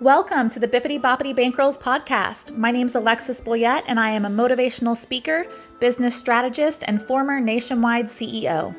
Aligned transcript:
Welcome 0.00 0.48
to 0.50 0.58
the 0.58 0.66
Bippity 0.66 1.00
Boppity 1.00 1.32
Bankrolls 1.32 1.80
podcast. 1.80 2.56
My 2.56 2.72
name 2.72 2.88
is 2.88 2.96
Alexis 2.96 3.40
Boyette, 3.40 3.84
and 3.86 4.00
I 4.00 4.10
am 4.10 4.24
a 4.24 4.28
motivational 4.28 4.96
speaker, 4.96 5.46
business 5.78 6.16
strategist, 6.16 6.82
and 6.88 7.00
former 7.00 7.38
nationwide 7.38 8.06
CEO. 8.06 8.74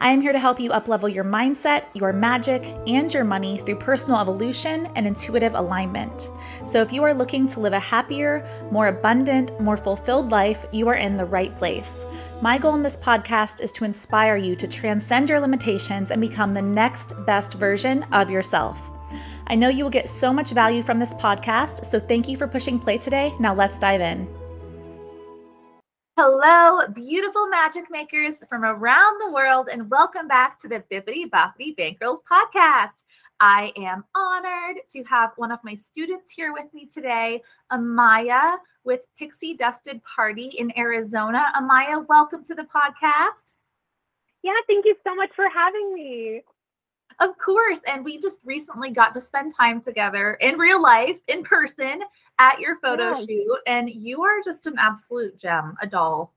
I 0.00 0.10
am 0.10 0.20
here 0.20 0.32
to 0.32 0.38
help 0.40 0.58
you 0.58 0.70
uplevel 0.70 1.14
your 1.14 1.22
mindset, 1.22 1.84
your 1.94 2.12
magic, 2.12 2.64
and 2.88 3.12
your 3.14 3.22
money 3.22 3.58
through 3.58 3.78
personal 3.78 4.18
evolution 4.18 4.90
and 4.96 5.06
intuitive 5.06 5.54
alignment. 5.54 6.28
So, 6.66 6.82
if 6.82 6.92
you 6.92 7.04
are 7.04 7.14
looking 7.14 7.46
to 7.48 7.60
live 7.60 7.72
a 7.72 7.78
happier, 7.78 8.44
more 8.72 8.88
abundant, 8.88 9.58
more 9.60 9.76
fulfilled 9.76 10.32
life, 10.32 10.66
you 10.72 10.88
are 10.88 10.96
in 10.96 11.14
the 11.14 11.24
right 11.24 11.56
place. 11.56 12.04
My 12.42 12.58
goal 12.58 12.74
in 12.74 12.82
this 12.82 12.96
podcast 12.96 13.60
is 13.60 13.70
to 13.72 13.84
inspire 13.84 14.36
you 14.36 14.56
to 14.56 14.66
transcend 14.66 15.30
your 15.30 15.38
limitations 15.38 16.10
and 16.10 16.20
become 16.20 16.52
the 16.52 16.62
next 16.62 17.14
best 17.26 17.54
version 17.54 18.02
of 18.10 18.28
yourself. 18.28 18.90
I 19.50 19.54
know 19.54 19.70
you 19.70 19.82
will 19.82 19.90
get 19.90 20.10
so 20.10 20.30
much 20.30 20.50
value 20.50 20.82
from 20.82 20.98
this 20.98 21.14
podcast, 21.14 21.86
so 21.86 21.98
thank 21.98 22.28
you 22.28 22.36
for 22.36 22.46
pushing 22.46 22.78
play 22.78 22.98
today. 22.98 23.32
Now 23.40 23.54
let's 23.54 23.78
dive 23.78 24.02
in. 24.02 24.28
Hello, 26.18 26.86
beautiful 26.88 27.48
magic 27.48 27.90
makers 27.90 28.34
from 28.46 28.62
around 28.62 29.18
the 29.18 29.32
world, 29.32 29.70
and 29.72 29.88
welcome 29.88 30.28
back 30.28 30.60
to 30.60 30.68
the 30.68 30.84
Bippity 30.92 31.30
Boppity 31.30 31.74
Bankrolls 31.74 32.18
podcast. 32.30 33.04
I 33.40 33.72
am 33.78 34.04
honored 34.14 34.82
to 34.92 35.02
have 35.04 35.30
one 35.36 35.50
of 35.50 35.60
my 35.64 35.74
students 35.74 36.30
here 36.30 36.52
with 36.52 36.66
me 36.74 36.84
today, 36.84 37.40
Amaya 37.72 38.58
with 38.84 39.06
Pixie 39.18 39.54
Dusted 39.54 40.02
Party 40.04 40.50
in 40.58 40.76
Arizona. 40.76 41.46
Amaya, 41.56 42.06
welcome 42.06 42.44
to 42.44 42.54
the 42.54 42.64
podcast. 42.64 43.54
Yeah, 44.42 44.52
thank 44.66 44.84
you 44.84 44.94
so 45.06 45.14
much 45.14 45.30
for 45.34 45.48
having 45.48 45.94
me. 45.94 46.42
Of 47.20 47.36
course. 47.38 47.80
And 47.86 48.04
we 48.04 48.18
just 48.18 48.38
recently 48.44 48.90
got 48.90 49.12
to 49.14 49.20
spend 49.20 49.54
time 49.54 49.80
together 49.80 50.34
in 50.34 50.56
real 50.56 50.80
life, 50.80 51.18
in 51.26 51.42
person, 51.42 52.02
at 52.38 52.60
your 52.60 52.76
photo 52.76 53.10
yeah. 53.10 53.26
shoot. 53.26 53.58
And 53.66 53.90
you 53.90 54.22
are 54.22 54.40
just 54.44 54.66
an 54.66 54.76
absolute 54.78 55.38
gem, 55.38 55.76
a 55.82 55.86
doll. 55.86 56.32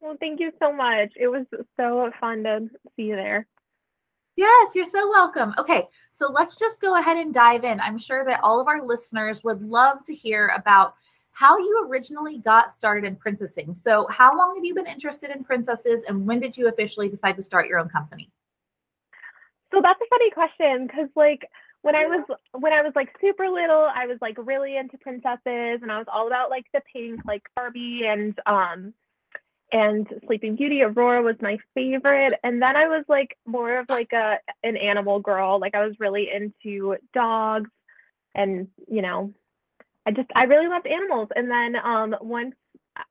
Well, 0.00 0.16
thank 0.20 0.38
you 0.38 0.52
so 0.60 0.72
much. 0.72 1.12
It 1.16 1.28
was 1.28 1.46
so 1.76 2.12
fun 2.20 2.44
to 2.44 2.68
see 2.94 3.04
you 3.04 3.16
there. 3.16 3.46
Yes, 4.36 4.72
you're 4.74 4.84
so 4.84 5.08
welcome. 5.08 5.54
Okay, 5.58 5.86
so 6.10 6.26
let's 6.30 6.56
just 6.56 6.80
go 6.80 6.98
ahead 6.98 7.16
and 7.16 7.32
dive 7.32 7.64
in. 7.64 7.80
I'm 7.80 7.98
sure 7.98 8.24
that 8.24 8.40
all 8.42 8.60
of 8.60 8.66
our 8.66 8.84
listeners 8.84 9.44
would 9.44 9.62
love 9.62 10.04
to 10.06 10.14
hear 10.14 10.48
about 10.48 10.94
how 11.30 11.56
you 11.56 11.86
originally 11.88 12.38
got 12.38 12.72
started 12.72 13.06
in 13.06 13.16
princessing. 13.16 13.74
So, 13.74 14.06
how 14.10 14.36
long 14.36 14.56
have 14.56 14.64
you 14.64 14.74
been 14.74 14.86
interested 14.86 15.30
in 15.30 15.44
princesses 15.44 16.04
and 16.08 16.26
when 16.26 16.40
did 16.40 16.56
you 16.56 16.68
officially 16.68 17.08
decide 17.08 17.36
to 17.36 17.42
start 17.42 17.68
your 17.68 17.78
own 17.78 17.88
company? 17.88 18.30
So 19.74 19.80
that's 19.82 20.00
a 20.00 20.06
funny 20.08 20.30
question 20.30 20.86
because 20.86 21.08
like 21.16 21.50
when 21.82 21.96
I 21.96 22.06
was 22.06 22.24
when 22.52 22.72
I 22.72 22.82
was 22.82 22.92
like 22.94 23.08
super 23.20 23.48
little, 23.48 23.88
I 23.92 24.06
was 24.06 24.18
like 24.20 24.36
really 24.38 24.76
into 24.76 24.96
princesses 24.98 25.82
and 25.82 25.90
I 25.90 25.98
was 25.98 26.06
all 26.12 26.28
about 26.28 26.48
like 26.48 26.66
the 26.72 26.80
pink, 26.92 27.20
like 27.26 27.42
Barbie 27.56 28.02
and 28.06 28.38
um 28.46 28.94
and 29.72 30.06
Sleeping 30.26 30.54
Beauty. 30.54 30.82
Aurora 30.82 31.22
was 31.22 31.34
my 31.40 31.58
favorite. 31.74 32.34
And 32.44 32.62
then 32.62 32.76
I 32.76 32.86
was 32.86 33.04
like 33.08 33.36
more 33.46 33.78
of 33.78 33.88
like 33.88 34.12
a 34.12 34.38
an 34.62 34.76
animal 34.76 35.18
girl. 35.18 35.58
Like 35.58 35.74
I 35.74 35.84
was 35.84 35.98
really 35.98 36.28
into 36.32 36.96
dogs 37.12 37.70
and 38.34 38.68
you 38.86 39.02
know, 39.02 39.34
I 40.06 40.12
just 40.12 40.30
I 40.36 40.44
really 40.44 40.68
loved 40.68 40.86
animals. 40.86 41.30
And 41.34 41.50
then 41.50 41.74
um 41.82 42.14
once 42.20 42.54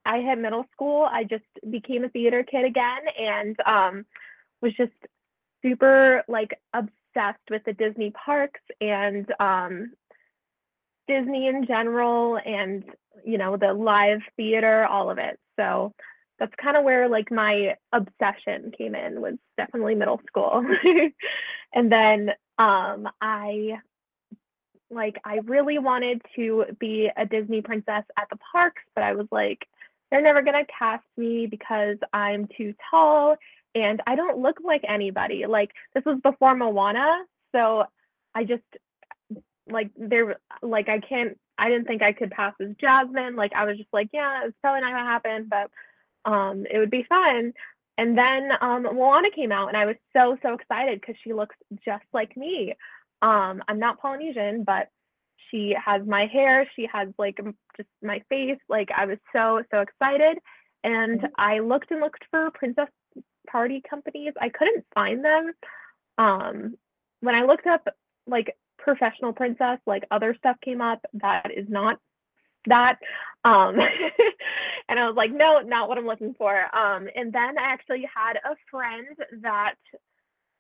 I 0.05 0.22
hit 0.22 0.38
middle 0.38 0.66
school, 0.72 1.09
I 1.11 1.25
just 1.25 1.44
became 1.70 2.05
a 2.05 2.09
theater 2.09 2.42
kid 2.42 2.64
again 2.64 3.02
and 3.20 3.58
um 3.66 4.05
was 4.61 4.73
just 4.77 4.94
super 5.64 6.23
like 6.28 6.59
obsessed 6.73 7.50
with 7.50 7.64
the 7.66 7.73
Disney 7.73 8.11
parks 8.11 8.61
and 8.81 9.25
um, 9.39 9.94
Disney 11.08 11.47
in 11.47 11.66
general 11.66 12.38
and 12.45 12.83
you 13.25 13.38
know 13.38 13.58
the 13.58 13.73
live 13.73 14.22
theater 14.38 14.86
all 14.86 15.09
of 15.09 15.17
it. 15.17 15.39
So 15.59 15.94
that's 16.39 16.53
kind 16.61 16.75
of 16.75 16.83
where 16.83 17.08
like 17.08 17.32
my 17.32 17.76
obsession 17.92 18.71
came 18.77 18.95
in 18.95 19.21
was 19.21 19.36
definitely 19.58 19.95
middle 19.95 20.21
school. 20.27 20.65
And 21.76 21.92
then 21.92 22.30
um 22.60 23.10
I 23.20 23.80
like 24.92 25.20
I 25.26 25.37
really 25.45 25.80
wanted 25.80 26.21
to 26.36 26.66
be 26.80 27.10
a 27.17 27.26
Disney 27.26 27.61
princess 27.61 28.04
at 28.17 28.27
the 28.30 28.37
parks 28.52 28.83
but 28.93 29.04
I 29.04 29.14
was 29.14 29.26
like 29.32 29.67
they're 30.11 30.21
never 30.21 30.43
going 30.43 30.64
to 30.64 30.71
cast 30.77 31.05
me 31.17 31.48
because 31.48 31.98
I'm 32.14 32.48
too 32.55 32.76
tall 32.92 33.36
and 33.76 34.02
I 34.06 34.16
don't 34.16 34.39
look 34.39 34.58
like 34.64 34.84
anybody. 34.88 35.45
Like 35.45 35.72
this 35.94 36.06
was 36.06 36.20
before 36.22 36.56
Moana, 36.56 37.23
so 37.54 37.86
I 38.36 38.44
just 38.44 38.64
like 39.70 39.89
there 39.98 40.38
like 40.61 40.89
I 40.89 41.00
can't 41.00 41.38
I 41.58 41.70
didn't 41.70 41.86
think 41.86 42.02
I 42.02 42.14
could 42.14 42.32
pass 42.32 42.54
as 42.60 42.76
Jasmine. 42.80 43.36
Like 43.36 43.54
I 43.56 43.66
was 43.66 43.78
just 43.78 43.94
like, 43.94 44.10
yeah, 44.14 44.42
it's 44.45 44.58
probably 44.61 44.82
not 44.82 44.92
gonna 44.92 45.10
happen, 45.10 45.50
but 45.50 45.70
um 46.30 46.66
it 46.70 46.78
would 46.78 46.92
be 46.92 47.06
fun. 47.08 47.54
And 47.98 48.17
then 48.17 48.52
um 48.61 48.84
Moana 48.84 49.30
came 49.32 49.52
out 49.52 49.67
and 49.70 49.78
I 49.78 49.86
was 49.86 49.95
so 50.14 50.38
so 50.42 50.54
excited 50.54 51.00
because 51.00 51.16
she 51.23 51.34
looks 51.34 51.55
just 51.86 52.05
like 52.14 52.36
me. 52.38 52.73
Um 53.22 53.64
I'm 53.67 53.80
not 53.80 54.00
Polynesian, 54.00 54.64
but 54.64 54.90
she 55.50 55.76
has 55.84 56.05
my 56.05 56.26
hair, 56.26 56.67
she 56.76 56.88
has 56.92 57.10
like 57.17 57.40
just 57.78 57.90
my 58.02 58.22
face. 58.30 58.60
Like 58.70 58.90
I 58.95 59.05
was 59.05 59.17
so 59.34 59.64
so 59.72 59.82
excited. 59.82 60.38
And 60.84 61.22
mm-hmm. 61.22 61.34
I 61.38 61.60
looked 61.60 61.92
and 61.92 62.02
looked 62.02 62.26
for 62.30 62.52
Princess 62.52 62.90
party 63.49 63.81
companies. 63.87 64.33
I 64.39 64.49
couldn't 64.49 64.86
find 64.93 65.23
them. 65.23 65.52
Um, 66.17 66.77
when 67.21 67.36
I 67.36 67.43
looked 67.43 67.67
up 67.67 67.87
like 68.27 68.55
professional 68.77 69.33
princess, 69.33 69.80
like 69.86 70.04
other 70.11 70.36
stuff 70.37 70.58
came 70.64 70.81
up 70.81 71.04
that 71.14 71.52
is 71.55 71.65
not 71.70 71.99
that. 72.65 72.98
Um, 73.45 73.76
and 74.89 74.99
I 74.99 75.08
was 75.08 75.15
like, 75.15 75.31
no, 75.31 75.59
not 75.59 75.89
what 75.89 75.98
I'm 75.98 76.05
looking 76.05 76.33
for. 76.37 76.54
Um, 76.76 77.08
and 77.15 77.31
then 77.31 77.58
I 77.58 77.64
actually 77.64 78.08
had 78.14 78.37
a 78.37 78.55
friend 78.70 79.08
that 79.42 79.75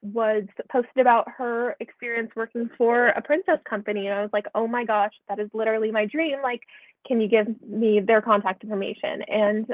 was 0.01 0.43
posted 0.69 0.99
about 0.99 1.27
her 1.37 1.75
experience 1.79 2.29
working 2.35 2.69
for 2.77 3.07
a 3.07 3.21
princess 3.21 3.59
company. 3.69 4.07
And 4.07 4.15
I 4.15 4.21
was 4.21 4.31
like, 4.33 4.47
oh 4.53 4.67
my 4.67 4.83
gosh, 4.83 5.13
that 5.29 5.39
is 5.39 5.49
literally 5.53 5.91
my 5.91 6.05
dream. 6.05 6.37
Like, 6.43 6.61
can 7.07 7.21
you 7.21 7.29
give 7.29 7.47
me 7.61 8.01
their 8.01 8.21
contact 8.21 8.63
information? 8.63 9.21
And 9.23 9.73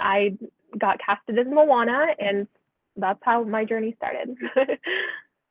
I 0.00 0.36
got 0.76 0.98
casted 1.00 1.38
as 1.38 1.46
Moana, 1.46 2.08
and 2.18 2.46
that's 2.96 3.20
how 3.22 3.44
my 3.44 3.64
journey 3.64 3.94
started. 3.96 4.36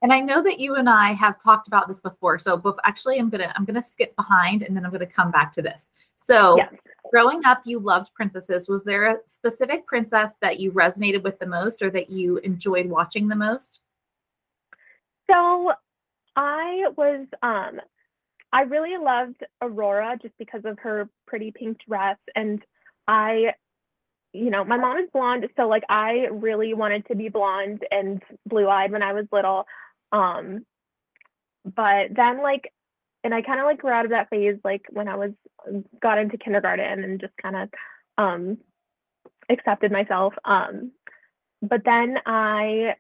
and 0.01 0.13
I 0.13 0.19
know 0.19 0.43
that 0.43 0.59
you 0.59 0.75
and 0.75 0.89
I 0.89 1.13
have 1.13 1.41
talked 1.41 1.67
about 1.67 1.87
this 1.87 1.99
before. 1.99 2.39
So 2.39 2.61
actually, 2.83 3.17
I'm 3.17 3.29
gonna 3.29 3.51
I'm 3.55 3.65
gonna 3.65 3.81
skip 3.81 4.15
behind, 4.15 4.63
and 4.63 4.75
then 4.75 4.85
I'm 4.85 4.91
gonna 4.91 5.05
come 5.05 5.31
back 5.31 5.53
to 5.53 5.61
this. 5.61 5.89
So. 6.15 6.57
Yes. 6.57 6.73
Growing 7.09 7.45
up, 7.45 7.61
you 7.63 7.79
loved 7.79 8.13
princesses. 8.13 8.67
Was 8.67 8.83
there 8.83 9.05
a 9.05 9.15
specific 9.27 9.87
princess 9.87 10.33
that 10.41 10.59
you 10.59 10.73
resonated 10.73 11.23
with 11.23 11.39
the 11.39 11.45
most 11.45 11.81
or 11.81 11.89
that 11.91 12.09
you 12.09 12.35
enjoyed 12.39 12.85
watching 12.85 13.29
the 13.29 13.35
most? 13.35 13.81
So 15.29 15.71
I 16.35 16.85
was 16.95 17.27
um 17.41 17.81
I 18.53 18.61
really 18.61 18.97
loved 18.97 19.43
Aurora 19.61 20.17
just 20.21 20.37
because 20.37 20.61
of 20.65 20.79
her 20.79 21.09
pretty 21.25 21.51
pink 21.51 21.79
dress 21.87 22.17
and 22.35 22.63
I 23.07 23.53
you 24.33 24.49
know, 24.49 24.63
my 24.63 24.77
mom 24.77 24.97
is 24.97 25.09
blonde, 25.11 25.47
so 25.55 25.67
like 25.67 25.83
I 25.89 26.27
really 26.31 26.73
wanted 26.73 27.05
to 27.07 27.15
be 27.15 27.29
blonde 27.29 27.83
and 27.91 28.21
blue-eyed 28.45 28.91
when 28.91 29.03
I 29.03 29.13
was 29.13 29.25
little. 29.31 29.65
Um, 30.11 30.65
but 31.63 32.15
then 32.15 32.41
like, 32.41 32.71
and 33.23 33.33
I 33.33 33.41
kind 33.41 33.59
of 33.59 33.65
like 33.65 33.79
grew 33.79 33.91
out 33.91 34.05
of 34.05 34.11
that 34.11 34.29
phase 34.29 34.57
like 34.63 34.83
when 34.89 35.07
I 35.07 35.15
was 35.15 35.31
got 36.01 36.17
into 36.17 36.37
kindergarten 36.37 37.03
and 37.03 37.19
just 37.19 37.33
kind 37.41 37.55
of 37.55 37.69
um 38.17 38.57
accepted 39.49 39.91
myself. 39.91 40.33
Um, 40.45 40.91
but 41.61 41.83
then 41.83 42.17
I, 42.25 42.95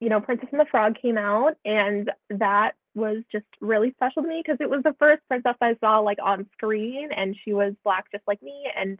you 0.00 0.08
know, 0.08 0.20
Princess 0.20 0.48
and 0.52 0.60
the 0.60 0.66
Frog 0.66 0.96
came 1.00 1.18
out, 1.18 1.56
and 1.64 2.10
that 2.30 2.72
was 2.94 3.18
just 3.30 3.46
really 3.60 3.92
special 3.92 4.22
to 4.22 4.28
me 4.28 4.42
because 4.44 4.58
it 4.60 4.70
was 4.70 4.82
the 4.82 4.96
first 4.98 5.22
princess 5.28 5.54
I 5.60 5.76
saw 5.80 5.98
like 6.00 6.18
on 6.22 6.46
screen, 6.52 7.10
and 7.12 7.36
she 7.44 7.52
was 7.52 7.74
black 7.84 8.10
just 8.10 8.24
like 8.26 8.42
me, 8.42 8.64
and 8.76 8.98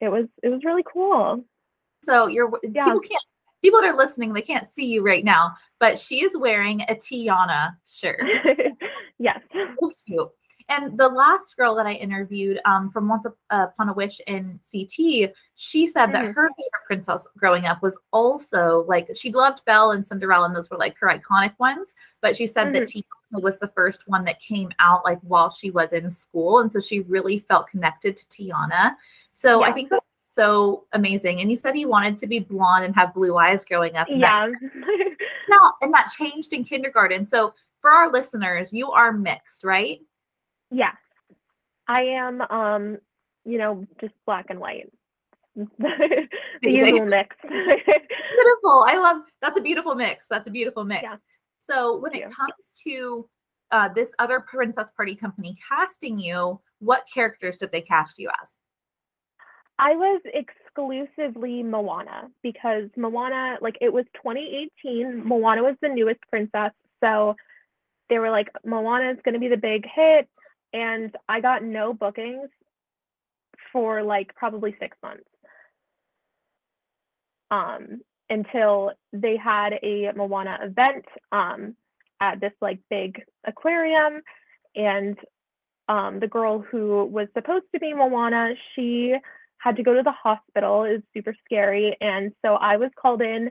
it 0.00 0.08
was 0.08 0.26
it 0.42 0.48
was 0.48 0.64
really 0.64 0.84
cool. 0.90 1.44
So 2.02 2.26
you're 2.26 2.50
yeah. 2.62 2.84
people 2.84 3.00
can't 3.00 3.24
people 3.62 3.80
that 3.80 3.88
are 3.88 3.96
listening 3.96 4.32
they 4.32 4.42
can't 4.42 4.68
see 4.68 4.86
you 4.86 5.02
right 5.02 5.24
now, 5.24 5.54
but 5.78 5.98
she 5.98 6.22
is 6.22 6.36
wearing 6.36 6.82
a 6.82 6.94
Tiana 6.94 7.76
shirt. 7.90 8.22
yes, 9.18 9.40
so 9.52 9.92
cute. 10.06 10.30
And 10.70 10.96
the 10.96 11.08
last 11.08 11.56
girl 11.56 11.74
that 11.74 11.86
I 11.86 11.94
interviewed 11.94 12.60
um, 12.64 12.92
from 12.92 13.08
Once 13.08 13.26
Upon 13.50 13.88
a 13.88 13.92
Wish 13.92 14.20
in 14.28 14.60
CT, 14.70 15.32
she 15.56 15.86
said 15.88 16.06
that 16.12 16.24
mm-hmm. 16.24 16.26
her 16.26 16.48
favorite 16.48 16.86
princess 16.86 17.26
growing 17.36 17.66
up 17.66 17.82
was 17.82 17.98
also 18.12 18.84
like 18.86 19.08
she 19.16 19.32
loved 19.32 19.64
Belle 19.64 19.90
and 19.90 20.06
Cinderella, 20.06 20.46
and 20.46 20.54
those 20.54 20.70
were 20.70 20.78
like 20.78 20.96
her 20.98 21.08
iconic 21.08 21.58
ones. 21.58 21.92
But 22.22 22.36
she 22.36 22.46
said 22.46 22.68
mm-hmm. 22.68 22.74
that 22.74 22.88
Tiana 22.88 23.42
was 23.42 23.58
the 23.58 23.72
first 23.74 24.06
one 24.06 24.24
that 24.26 24.38
came 24.38 24.70
out 24.78 25.04
like 25.04 25.18
while 25.22 25.50
she 25.50 25.72
was 25.72 25.92
in 25.92 26.08
school, 26.08 26.60
and 26.60 26.72
so 26.72 26.78
she 26.78 27.00
really 27.00 27.40
felt 27.40 27.66
connected 27.66 28.16
to 28.16 28.24
Tiana. 28.26 28.94
So 29.40 29.60
yeah. 29.60 29.70
I 29.70 29.72
think 29.72 29.88
that's 29.88 30.04
so 30.20 30.84
amazing. 30.92 31.40
And 31.40 31.50
you 31.50 31.56
said 31.56 31.78
you 31.78 31.88
wanted 31.88 32.16
to 32.16 32.26
be 32.26 32.40
blonde 32.40 32.84
and 32.84 32.94
have 32.94 33.14
blue 33.14 33.38
eyes 33.38 33.64
growing 33.64 33.96
up. 33.96 34.06
Yeah. 34.10 34.48
now, 35.48 35.72
and 35.80 35.94
that 35.94 36.12
changed 36.16 36.52
in 36.52 36.62
kindergarten. 36.62 37.26
So 37.26 37.54
for 37.80 37.90
our 37.90 38.12
listeners, 38.12 38.70
you 38.70 38.90
are 38.90 39.12
mixed, 39.12 39.64
right? 39.64 40.00
Yeah. 40.70 40.92
I 41.88 42.02
am 42.02 42.42
um, 42.42 42.98
you 43.46 43.56
know, 43.56 43.86
just 43.98 44.12
black 44.26 44.46
and 44.50 44.60
white. 44.60 44.92
the 45.56 46.28
usual 46.62 47.06
mix. 47.06 47.34
beautiful. 47.48 48.84
I 48.86 48.98
love 49.00 49.22
that's 49.40 49.58
a 49.58 49.62
beautiful 49.62 49.94
mix. 49.94 50.26
That's 50.28 50.46
a 50.46 50.50
beautiful 50.50 50.84
mix. 50.84 51.02
Yeah. 51.02 51.16
So 51.58 51.98
when 51.98 52.12
Thank 52.12 52.24
it 52.24 52.28
you. 52.28 52.34
comes 52.34 52.70
to 52.84 53.28
uh, 53.70 53.88
this 53.88 54.12
other 54.18 54.40
princess 54.40 54.90
party 54.94 55.14
company 55.14 55.56
casting 55.66 56.18
you, 56.18 56.60
what 56.80 57.04
characters 57.12 57.56
did 57.56 57.72
they 57.72 57.80
cast 57.80 58.18
you 58.18 58.28
as? 58.42 58.59
I 59.82 59.96
was 59.96 60.20
exclusively 60.34 61.62
Moana 61.62 62.28
because 62.42 62.90
Moana, 62.98 63.56
like 63.62 63.78
it 63.80 63.90
was 63.90 64.04
2018. 64.14 65.26
Moana 65.26 65.62
was 65.62 65.74
the 65.80 65.88
newest 65.88 66.20
princess. 66.28 66.72
So 67.02 67.34
they 68.10 68.18
were 68.18 68.30
like, 68.30 68.48
Moana 68.62 69.10
is 69.10 69.16
going 69.24 69.32
to 69.32 69.40
be 69.40 69.48
the 69.48 69.56
big 69.56 69.86
hit. 69.86 70.28
And 70.74 71.16
I 71.30 71.40
got 71.40 71.64
no 71.64 71.94
bookings 71.94 72.50
for 73.72 74.02
like 74.02 74.34
probably 74.34 74.76
six 74.78 74.98
months 75.02 75.24
um, 77.50 78.02
until 78.28 78.92
they 79.14 79.38
had 79.38 79.78
a 79.82 80.12
Moana 80.14 80.58
event 80.62 81.06
um, 81.32 81.74
at 82.20 82.38
this 82.38 82.52
like 82.60 82.80
big 82.90 83.22
aquarium. 83.46 84.20
And 84.76 85.16
um, 85.88 86.20
the 86.20 86.28
girl 86.28 86.58
who 86.58 87.06
was 87.06 87.28
supposed 87.32 87.64
to 87.72 87.80
be 87.80 87.94
Moana, 87.94 88.52
she 88.74 89.16
had 89.60 89.76
to 89.76 89.82
go 89.82 89.94
to 89.94 90.02
the 90.02 90.12
hospital. 90.12 90.84
It 90.84 90.92
was 90.92 91.02
super 91.14 91.34
scary. 91.44 91.96
And 92.00 92.32
so 92.44 92.54
I 92.54 92.76
was 92.76 92.90
called 93.00 93.22
in 93.22 93.50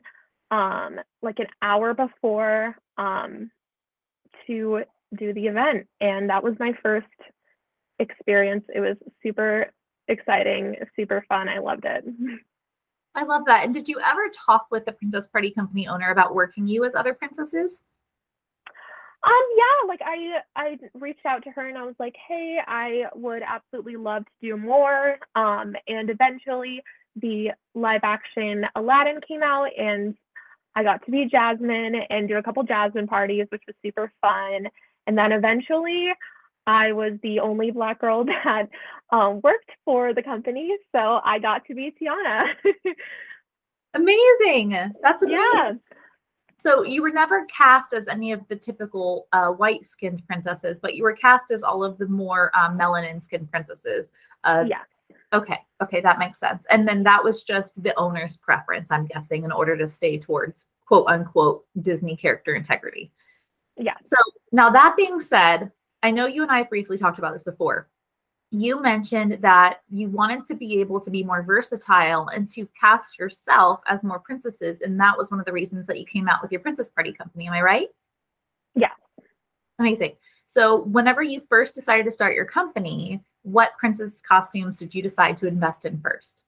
um, 0.52 1.00
like 1.22 1.40
an 1.40 1.48
hour 1.62 1.94
before 1.94 2.76
um, 2.98 3.52
to 4.48 4.84
do 5.16 5.34
the 5.34 5.48
event. 5.48 5.88
And 6.02 6.30
that 6.30 6.44
was 6.44 6.56
my 6.60 6.74
first 6.82 7.08
experience. 8.00 8.66
It 8.74 8.80
was 8.80 8.98
super 9.22 9.72
exciting, 10.08 10.76
super 10.96 11.24
fun. 11.30 11.48
I 11.48 11.60
loved 11.60 11.86
it. 11.86 12.04
I 13.16 13.24
love 13.24 13.44
that. 13.46 13.64
And 13.66 13.74
did 13.74 13.88
you 13.88 14.00
ever 14.00 14.30
talk 14.46 14.68
with 14.72 14.86
the 14.86 14.92
Princess 14.92 15.28
Party 15.28 15.52
Company 15.52 15.88
owner 15.88 16.12
about 16.12 16.36
working 16.36 16.68
you 16.68 16.86
as 16.86 16.96
other 16.96 17.14
princesses? 17.14 17.84
Um, 19.22 19.44
yeah, 19.58 19.88
like 19.88 20.02
I 20.04 20.40
I 20.56 20.80
reached 20.94 21.26
out 21.26 21.44
to 21.44 21.52
her 21.52 21.68
and 21.68 21.78
I 21.78 21.84
was 21.84 21.96
like, 22.00 22.16
hey, 22.28 22.60
I 22.66 23.06
would 23.16 23.44
absolutely 23.46 23.98
love 23.98 24.24
to 24.24 24.32
do 24.42 24.56
more. 24.58 25.18
Um, 25.36 25.76
and 25.88 26.10
eventually 26.10 26.82
the 27.18 27.52
live 27.76 28.02
action 28.04 28.66
Aladdin 28.76 29.20
came 29.28 29.44
out 29.44 29.70
and 29.78 30.16
I 30.76 30.84
got 30.84 31.04
to 31.06 31.12
be 31.12 31.26
Jasmine 31.26 31.96
and 32.10 32.28
do 32.30 32.38
a 32.38 32.44
couple 32.44 32.64
Jasmine 32.64 33.08
parties, 33.08 33.48
which 33.50 33.64
was 33.68 33.76
super 33.84 34.12
fun. 34.22 34.70
And 35.08 35.18
then 35.18 35.32
eventually 35.34 36.14
I 36.66 36.92
was 36.92 37.14
the 37.24 37.40
only 37.40 37.72
black 37.72 38.00
girl 38.00 38.24
that 38.46 38.70
um, 39.12 39.42
worked 39.44 39.72
for 39.84 40.14
the 40.14 40.24
company. 40.24 40.78
So 40.94 41.20
I 41.24 41.40
got 41.40 41.66
to 41.66 41.76
be 41.76 41.94
Tiana. 42.00 42.46
Amazing. 43.96 44.94
That's 45.02 45.24
amazing. 45.24 45.40
yeah. 45.54 45.72
So 46.60 46.84
you 46.84 47.02
were 47.02 47.10
never 47.10 47.46
cast 47.46 47.94
as 47.94 48.08
any 48.08 48.32
of 48.32 48.48
the 48.50 48.56
typical 48.56 49.28
uh, 49.32 49.48
white-skinned 49.48 50.26
princesses, 50.28 50.78
but 50.78 50.96
you 50.96 51.04
were 51.04 51.14
cast 51.14 51.52
as 51.52 51.64
all 51.64 51.84
of 51.84 51.98
the 51.98 52.08
more 52.08 52.52
um, 52.56 52.78
melanin-skinned 52.78 53.50
princesses. 53.50 54.12
Uh, 54.44 54.66
Yeah. 54.68 54.82
Okay. 55.32 55.60
Okay, 55.82 56.02
that 56.02 56.20
makes 56.20 56.40
sense. 56.40 56.66
And 56.70 56.88
then 56.88 57.04
that 57.04 57.24
was 57.24 57.44
just 57.44 57.82
the 57.82 57.98
owner's 57.98 58.36
preference, 58.36 58.92
I'm 58.92 59.06
guessing, 59.06 59.44
in 59.44 59.52
order 59.52 59.78
to 59.78 59.88
stay 59.88 60.18
towards 60.18 60.66
quote 60.86 61.08
unquote 61.08 61.66
Disney 61.82 62.18
character 62.18 62.56
integrity. 62.56 63.12
Yeah. 63.78 63.96
So 64.04 64.18
now 64.52 64.70
that 64.72 64.96
being 64.98 65.22
said, 65.22 65.72
I 66.04 66.12
know 66.12 66.26
you 66.26 66.42
and 66.42 66.52
I 66.52 66.58
have 66.60 66.70
briefly 66.70 66.98
talked 66.98 67.20
about 67.20 67.34
this 67.34 67.44
before. 67.44 67.88
You 68.52 68.82
mentioned 68.82 69.38
that 69.42 69.82
you 69.90 70.10
wanted 70.10 70.44
to 70.46 70.56
be 70.56 70.80
able 70.80 71.00
to 71.02 71.12
be 71.12 71.24
more 71.24 71.44
versatile 71.44 72.28
and 72.30 72.48
to 72.50 72.68
cast 72.80 73.20
yourself 73.20 73.82
as 73.86 74.04
more 74.04 74.20
princesses. 74.20 74.82
And 74.82 75.00
that 75.00 75.16
was 75.16 75.30
one 75.30 75.40
of 75.40 75.46
the 75.46 75.54
reasons 75.54 75.86
that 75.86 76.00
you 76.00 76.06
came 76.06 76.28
out 76.28 76.42
with 76.42 76.52
your 76.52 76.62
Princess 76.62 76.90
Party 76.90 77.14
Company. 77.14 77.48
Am 77.48 77.54
I 77.54 77.62
right? 77.62 77.90
Yeah. 78.74 78.90
Amazing. 79.78 80.16
So, 80.48 80.82
whenever 80.82 81.22
you 81.22 81.42
first 81.48 81.76
decided 81.76 82.06
to 82.06 82.12
start 82.12 82.34
your 82.34 82.46
company, 82.46 83.24
what 83.44 83.78
princess 83.78 84.20
costumes 84.20 84.78
did 84.78 84.94
you 84.96 85.02
decide 85.02 85.38
to 85.38 85.48
invest 85.48 85.86
in 85.86 86.00
first? 86.02 86.46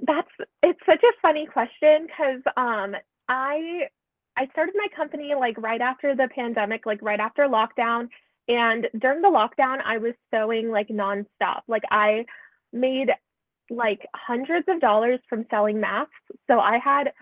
That's 0.00 0.28
it's 0.62 0.80
such 0.86 1.02
a 1.02 1.12
funny 1.20 1.46
question 1.46 2.06
because 2.06 2.40
um 2.56 2.94
I 3.28 3.88
I 4.36 4.46
started 4.52 4.74
my 4.76 4.86
company 4.94 5.34
like 5.34 5.56
right 5.58 5.80
after 5.80 6.14
the 6.14 6.28
pandemic, 6.34 6.86
like 6.86 7.02
right 7.02 7.20
after 7.20 7.44
lockdown. 7.44 8.08
And 8.50 8.88
during 8.98 9.22
the 9.22 9.28
lockdown, 9.28 9.78
I 9.84 9.98
was 9.98 10.14
sewing 10.34 10.70
like 10.70 10.88
nonstop. 10.88 11.62
Like 11.68 11.84
I 11.92 12.26
made 12.72 13.10
like 13.70 14.04
hundreds 14.12 14.66
of 14.68 14.80
dollars 14.80 15.20
from 15.28 15.46
selling 15.50 15.78
masks. 15.78 16.10
So 16.48 16.58
I 16.58 16.78
had 16.78 17.12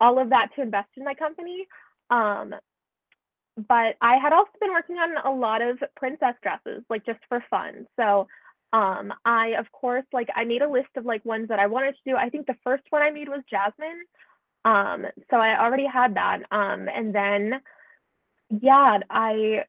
all 0.00 0.18
of 0.18 0.30
that 0.30 0.48
to 0.56 0.62
invest 0.62 0.88
in 0.96 1.04
my 1.04 1.12
company. 1.12 1.66
Um, 2.08 2.54
but 3.68 3.96
I 4.00 4.16
had 4.16 4.32
also 4.32 4.52
been 4.60 4.72
working 4.72 4.96
on 4.96 5.10
a 5.26 5.36
lot 5.36 5.60
of 5.60 5.78
princess 5.94 6.34
dresses, 6.42 6.82
like 6.88 7.04
just 7.04 7.20
for 7.28 7.44
fun. 7.50 7.86
So 8.00 8.26
um, 8.72 9.12
I 9.26 9.48
of 9.58 9.70
course 9.72 10.04
like 10.14 10.28
I 10.34 10.44
made 10.44 10.62
a 10.62 10.70
list 10.70 10.88
of 10.96 11.04
like 11.04 11.22
ones 11.26 11.48
that 11.48 11.58
I 11.58 11.66
wanted 11.66 11.96
to 11.96 12.10
do. 12.10 12.16
I 12.16 12.30
think 12.30 12.46
the 12.46 12.56
first 12.64 12.84
one 12.88 13.02
I 13.02 13.10
made 13.10 13.28
was 13.28 13.42
Jasmine. 13.50 14.04
Um, 14.64 15.04
so 15.30 15.36
I 15.36 15.62
already 15.62 15.86
had 15.86 16.14
that. 16.14 16.40
Um, 16.50 16.88
and 16.88 17.14
then 17.14 17.60
yeah, 18.48 19.00
I 19.10 19.64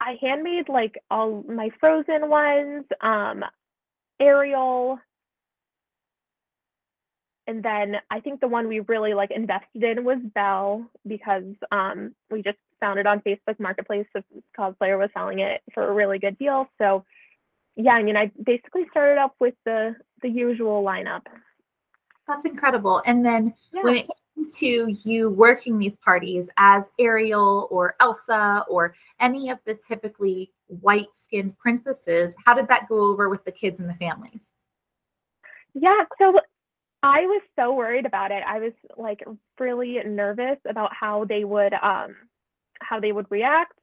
I 0.00 0.16
handmade 0.20 0.68
like 0.68 0.98
all 1.10 1.44
my 1.46 1.70
frozen 1.78 2.28
ones, 2.28 2.84
um, 3.00 3.44
Ariel. 4.18 4.98
And 7.46 7.62
then 7.62 7.96
I 8.10 8.20
think 8.20 8.40
the 8.40 8.48
one 8.48 8.68
we 8.68 8.80
really 8.80 9.12
like 9.12 9.30
invested 9.30 9.82
in 9.82 10.04
was 10.04 10.18
Belle 10.34 10.88
because 11.06 11.54
um, 11.72 12.14
we 12.30 12.42
just 12.42 12.58
found 12.78 12.98
it 12.98 13.06
on 13.06 13.20
Facebook 13.20 13.58
Marketplace. 13.58 14.06
A 14.16 14.22
cosplayer 14.58 14.98
was 14.98 15.10
selling 15.12 15.40
it 15.40 15.60
for 15.74 15.88
a 15.88 15.92
really 15.92 16.18
good 16.18 16.38
deal. 16.38 16.68
So 16.78 17.04
yeah, 17.76 17.92
I 17.92 18.02
mean, 18.02 18.16
I 18.16 18.30
basically 18.42 18.86
started 18.90 19.20
up 19.20 19.34
with 19.40 19.54
the 19.64 19.96
the 20.22 20.28
usual 20.28 20.82
lineup. 20.84 21.22
That's 22.28 22.46
incredible. 22.46 23.02
And 23.04 23.24
then 23.24 23.54
Yeah. 23.72 23.82
when 23.82 23.96
it 23.96 24.10
to 24.58 24.94
you 25.04 25.30
working 25.30 25.78
these 25.78 25.96
parties 25.96 26.50
as 26.56 26.88
Ariel 26.98 27.68
or 27.70 27.94
Elsa 28.00 28.64
or 28.68 28.94
any 29.20 29.50
of 29.50 29.58
the 29.66 29.74
typically 29.74 30.52
white 30.66 31.08
skinned 31.14 31.58
princesses, 31.58 32.34
how 32.44 32.54
did 32.54 32.68
that 32.68 32.88
go 32.88 33.00
over 33.00 33.28
with 33.28 33.44
the 33.44 33.52
kids 33.52 33.80
and 33.80 33.88
the 33.88 33.94
families? 33.94 34.52
Yeah, 35.74 36.04
so 36.18 36.38
I 37.02 37.20
was 37.22 37.42
so 37.56 37.72
worried 37.74 38.06
about 38.06 38.30
it. 38.30 38.42
I 38.46 38.58
was 38.58 38.72
like 38.96 39.24
really 39.58 39.98
nervous 40.04 40.58
about 40.68 40.92
how 40.94 41.24
they 41.24 41.44
would 41.44 41.72
um 41.74 42.16
how 42.80 43.00
they 43.00 43.12
would 43.12 43.26
react. 43.30 43.78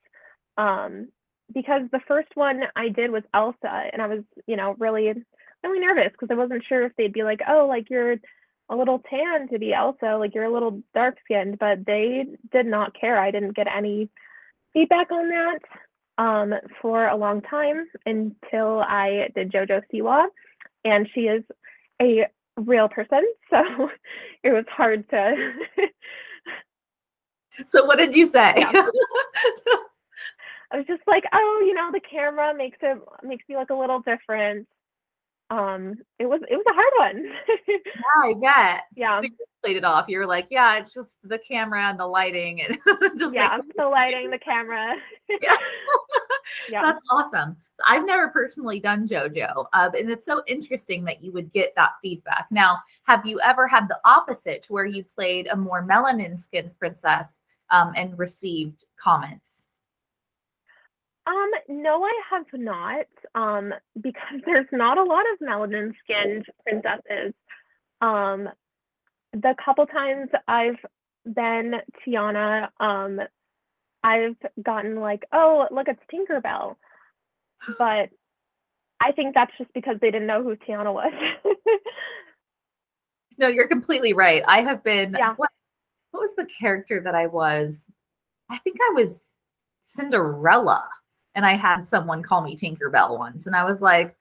Um 0.58 1.10
because 1.54 1.84
the 1.92 2.02
first 2.08 2.30
one 2.36 2.64
I 2.76 2.90
did 2.90 3.10
was 3.10 3.24
Elsa 3.34 3.90
and 3.94 4.02
I 4.02 4.08
was, 4.08 4.24
you 4.48 4.58
know, 4.58 4.76
really 4.78 5.14
really 5.64 5.80
nervous 5.80 6.12
because 6.12 6.30
I 6.30 6.36
wasn't 6.36 6.64
sure 6.68 6.86
if 6.86 6.96
they'd 6.98 7.14
be 7.14 7.24
like, 7.24 7.42
"Oh, 7.48 7.66
like 7.68 7.90
you're 7.90 8.18
a 8.70 8.76
little 8.76 9.02
tan 9.10 9.48
to 9.50 9.60
be 9.60 9.74
Elsa, 9.74 10.18
like 10.18 10.36
you're 10.36 10.46
a 10.46 10.54
little 10.54 10.82
dark 10.94 11.18
skinned," 11.24 11.60
but 11.60 11.86
they 11.86 12.26
did 12.52 12.66
not 12.66 13.00
care. 13.00 13.20
I 13.20 13.32
didn't 13.32 13.56
get 13.56 13.68
any 13.68 14.10
feedback 14.74 15.12
on 15.12 15.30
that 15.30 15.60
um 16.18 16.54
for 16.82 17.08
a 17.08 17.16
long 17.16 17.42
time 17.42 17.88
until 18.06 18.80
I 18.80 19.30
did 19.36 19.52
JoJo 19.52 19.82
Siwa 19.94 20.28
and 20.84 21.08
she 21.14 21.22
is 21.22 21.44
a 22.02 22.26
real 22.58 22.90
person, 22.90 23.24
so 23.50 23.90
it 24.44 24.52
was 24.52 24.66
hard 24.70 25.10
to. 25.10 25.54
So, 27.66 27.86
what 27.86 27.98
did 27.98 28.14
you 28.14 28.28
say? 28.28 28.54
Yeah. 28.56 28.72
I 30.72 30.78
was 30.78 30.86
just 30.86 31.02
like, 31.08 31.24
oh, 31.34 31.64
you 31.66 31.74
know, 31.74 31.90
the 31.92 32.00
camera 32.00 32.54
makes 32.56 32.78
it 32.82 33.00
makes 33.24 33.44
me 33.50 33.58
look 33.58 33.72
a 33.72 33.74
little 33.74 34.02
different. 34.02 34.68
Um, 35.50 35.96
it 36.20 36.26
was 36.26 36.42
it 36.50 36.56
was 36.56 36.66
a 36.70 36.74
hard 36.74 37.16
one. 37.16 37.32
yeah, 37.68 37.82
I 38.18 38.34
bet. 38.34 38.84
yeah, 38.96 39.18
So 39.18 39.24
you 39.24 39.32
played 39.64 39.78
it 39.78 39.86
off. 39.86 40.06
You 40.10 40.20
were 40.20 40.26
like, 40.26 40.48
yeah, 40.50 40.78
it's 40.78 40.94
just 40.94 41.18
the 41.24 41.40
camera 41.40 41.90
and 41.90 42.00
the 42.00 42.06
lighting 42.06 42.62
and 42.62 42.78
just 43.18 43.34
yeah, 43.34 43.58
the 43.78 43.88
lighting, 43.88 44.30
the 44.30 44.40
camera. 44.40 44.96
Yeah. 45.42 45.58
yeah, 46.70 46.82
That's 46.82 47.06
awesome. 47.12 47.58
So 47.76 47.84
I've 47.86 48.06
never 48.06 48.30
personally 48.30 48.80
done 48.80 49.08
JoJo, 49.10 49.66
uh, 49.74 49.90
and 49.98 50.10
it's 50.10 50.26
so 50.26 50.42
interesting 50.48 51.04
that 51.04 51.22
you 51.22 51.34
would 51.34 51.52
get 51.52 51.74
that 51.76 51.92
feedback. 52.02 52.48
Now, 52.50 52.80
have 53.04 53.26
you 53.26 53.42
ever 53.42 53.68
had 53.68 53.90
the 53.90 54.00
opposite, 54.06 54.64
to 54.64 54.74
where 54.74 54.86
you 54.86 55.04
played 55.04 55.48
a 55.48 55.56
more 55.58 55.86
melanin 55.86 56.40
skinned 56.40 56.72
princess 56.80 57.42
um, 57.72 57.92
and 57.98 58.18
received 58.18 58.86
comments? 58.96 59.68
Um, 61.28 61.52
no, 61.68 62.04
I 62.04 62.22
have 62.32 62.46
not. 62.54 63.06
Um, 63.36 63.74
because 64.00 64.42
there's 64.46 64.68
not 64.72 64.98
a 64.98 65.04
lot 65.04 65.26
of 65.34 65.48
melanin 65.48 65.94
skinned 66.04 66.46
princesses. 66.64 67.34
Um, 68.02 68.50
the 69.34 69.56
couple 69.64 69.86
times 69.86 70.30
I've 70.48 70.78
been 71.26 71.76
Tiana, 72.06 72.70
um, 72.80 73.20
I've 74.04 74.38
gotten 74.64 74.96
like, 74.96 75.26
oh, 75.34 75.68
look, 75.72 75.88
it's 75.88 76.02
Tinkerbell. 76.12 76.76
But 77.78 78.10
I 79.00 79.12
think 79.12 79.34
that's 79.34 79.52
just 79.58 79.74
because 79.74 79.98
they 80.00 80.12
didn't 80.12 80.28
know 80.28 80.44
who 80.44 80.56
Tiana 80.56 80.94
was. 80.94 81.12
no, 83.38 83.48
you're 83.48 83.68
completely 83.68 84.14
right. 84.14 84.44
I 84.48 84.62
have 84.62 84.84
been 84.84 85.16
Yeah. 85.18 85.34
what 85.36 85.50
what 86.12 86.22
was 86.22 86.36
the 86.38 86.46
character 86.46 87.02
that 87.04 87.14
I 87.16 87.28
was? 87.28 87.86
I 88.50 88.60
think 88.60 88.78
I 88.80 88.94
was 88.94 89.28
Cinderella 89.82 90.88
and 91.38 91.46
I 91.46 91.54
had 91.56 91.84
someone 91.84 92.24
call 92.24 92.42
me 92.42 92.58
Tinkerbell 92.58 93.18
once 93.18 93.46
and 93.46 93.56
I 93.56 93.64
was 93.64 93.80
like, 93.80 94.16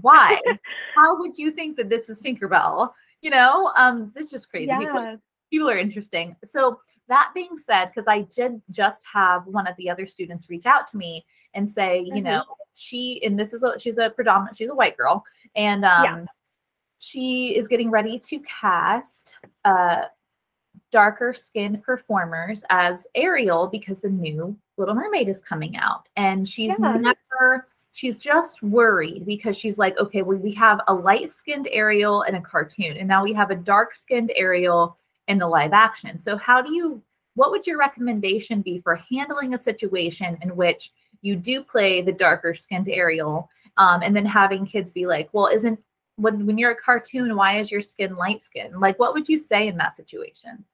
why? 0.00 0.40
How 0.96 1.18
would 1.20 1.36
you 1.36 1.52
think 1.52 1.76
that 1.76 1.90
this 1.90 2.08
is 2.08 2.22
Tinkerbell? 2.22 2.90
You 3.20 3.28
know, 3.30 3.70
um, 3.76 4.10
it's 4.16 4.30
just 4.30 4.50
crazy. 4.50 4.72
People- 4.76 5.18
people 5.50 5.68
are 5.68 5.76
interesting. 5.76 6.34
So 6.46 6.80
that 7.08 7.30
being 7.34 7.58
said, 7.58 7.90
because 7.90 8.08
I 8.08 8.22
did 8.22 8.62
just 8.70 9.02
have 9.12 9.46
one 9.46 9.66
of 9.66 9.76
the 9.76 9.90
other 9.90 10.06
students 10.06 10.48
reach 10.48 10.64
out 10.64 10.86
to 10.88 10.96
me 10.96 11.26
and 11.52 11.70
say, 11.70 12.00
you 12.00 12.14
Mhm. 12.14 12.24
know, 12.24 12.44
she 12.72 13.22
and 13.22 13.38
this 13.38 13.52
is 13.52 13.62
a 13.62 13.78
she's 13.78 13.98
a 13.98 14.08
predominant 14.08 14.56
she's 14.56 14.70
a 14.70 14.74
white 14.74 14.96
girl 14.96 15.22
and 15.54 15.84
um 15.84 16.04
Yeah. 16.04 16.24
she 17.00 17.54
is 17.54 17.68
getting 17.68 17.90
ready 17.90 18.18
to 18.18 18.38
cast 18.40 19.36
uh 19.66 20.04
darker 20.92 21.34
skinned 21.34 21.82
performers 21.82 22.62
as 22.70 23.06
Ariel 23.14 23.66
because 23.66 24.00
the 24.00 24.10
new 24.10 24.56
Little 24.76 24.94
Mermaid 24.94 25.28
is 25.28 25.40
coming 25.40 25.76
out. 25.76 26.08
And 26.16 26.46
she's 26.46 26.78
Yeah. 26.78 26.96
never 26.96 27.66
she's 27.94 28.16
just 28.16 28.62
worried 28.62 29.26
because 29.26 29.58
she's 29.58 29.78
like 29.78 29.98
okay 29.98 30.22
well, 30.22 30.38
we 30.38 30.52
have 30.52 30.80
a 30.88 30.94
light 30.94 31.30
skinned 31.30 31.68
Ariel 31.70 32.22
in 32.22 32.36
a 32.36 32.40
cartoon 32.40 32.96
and 32.96 33.08
now 33.08 33.22
we 33.22 33.32
have 33.32 33.50
a 33.50 33.56
dark 33.56 33.94
skinned 33.94 34.32
Ariel 34.36 34.96
in 35.28 35.38
the 35.38 35.48
live 35.48 35.72
action. 35.72 36.20
So 36.20 36.36
how 36.36 36.62
do 36.62 36.72
you 36.72 37.02
what 37.34 37.50
would 37.50 37.66
your 37.66 37.78
recommendation 37.78 38.60
be 38.60 38.80
for 38.80 38.96
handling 38.96 39.54
a 39.54 39.58
situation 39.58 40.38
in 40.42 40.54
which 40.54 40.92
you 41.22 41.36
do 41.36 41.62
play 41.62 42.02
the 42.02 42.12
darker 42.12 42.54
skinned 42.54 42.88
Ariel 42.88 43.48
um, 43.78 44.02
and 44.02 44.14
then 44.14 44.26
having 44.26 44.66
kids 44.66 44.90
be 44.90 45.06
like 45.06 45.28
well 45.32 45.46
isn't 45.46 45.78
when 46.16 46.44
when 46.46 46.58
you're 46.58 46.72
a 46.72 46.76
cartoon 46.76 47.34
why 47.36 47.58
is 47.58 47.70
your 47.70 47.80
skin 47.82 48.16
light 48.16 48.42
skin 48.42 48.78
like 48.78 48.98
what 48.98 49.14
would 49.14 49.28
you 49.28 49.38
say 49.38 49.68
in 49.68 49.76
that 49.78 49.96
situation 49.96 50.64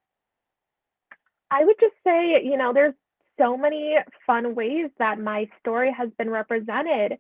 I 1.51 1.65
would 1.65 1.77
just 1.81 1.95
say, 2.05 2.43
you 2.45 2.57
know, 2.57 2.73
there's 2.73 2.95
so 3.39 3.57
many 3.57 3.97
fun 4.27 4.55
ways 4.55 4.91
that 4.99 5.21
my 5.21 5.49
story 5.61 5.93
has 5.97 6.11
been 6.19 6.31
represented. 6.31 7.13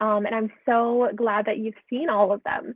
Um, 0.00 0.26
and 0.26 0.34
I'm 0.34 0.52
so 0.66 1.10
glad 1.16 1.46
that 1.46 1.58
you've 1.58 1.74
seen 1.88 2.08
all 2.10 2.32
of 2.32 2.42
them. 2.44 2.74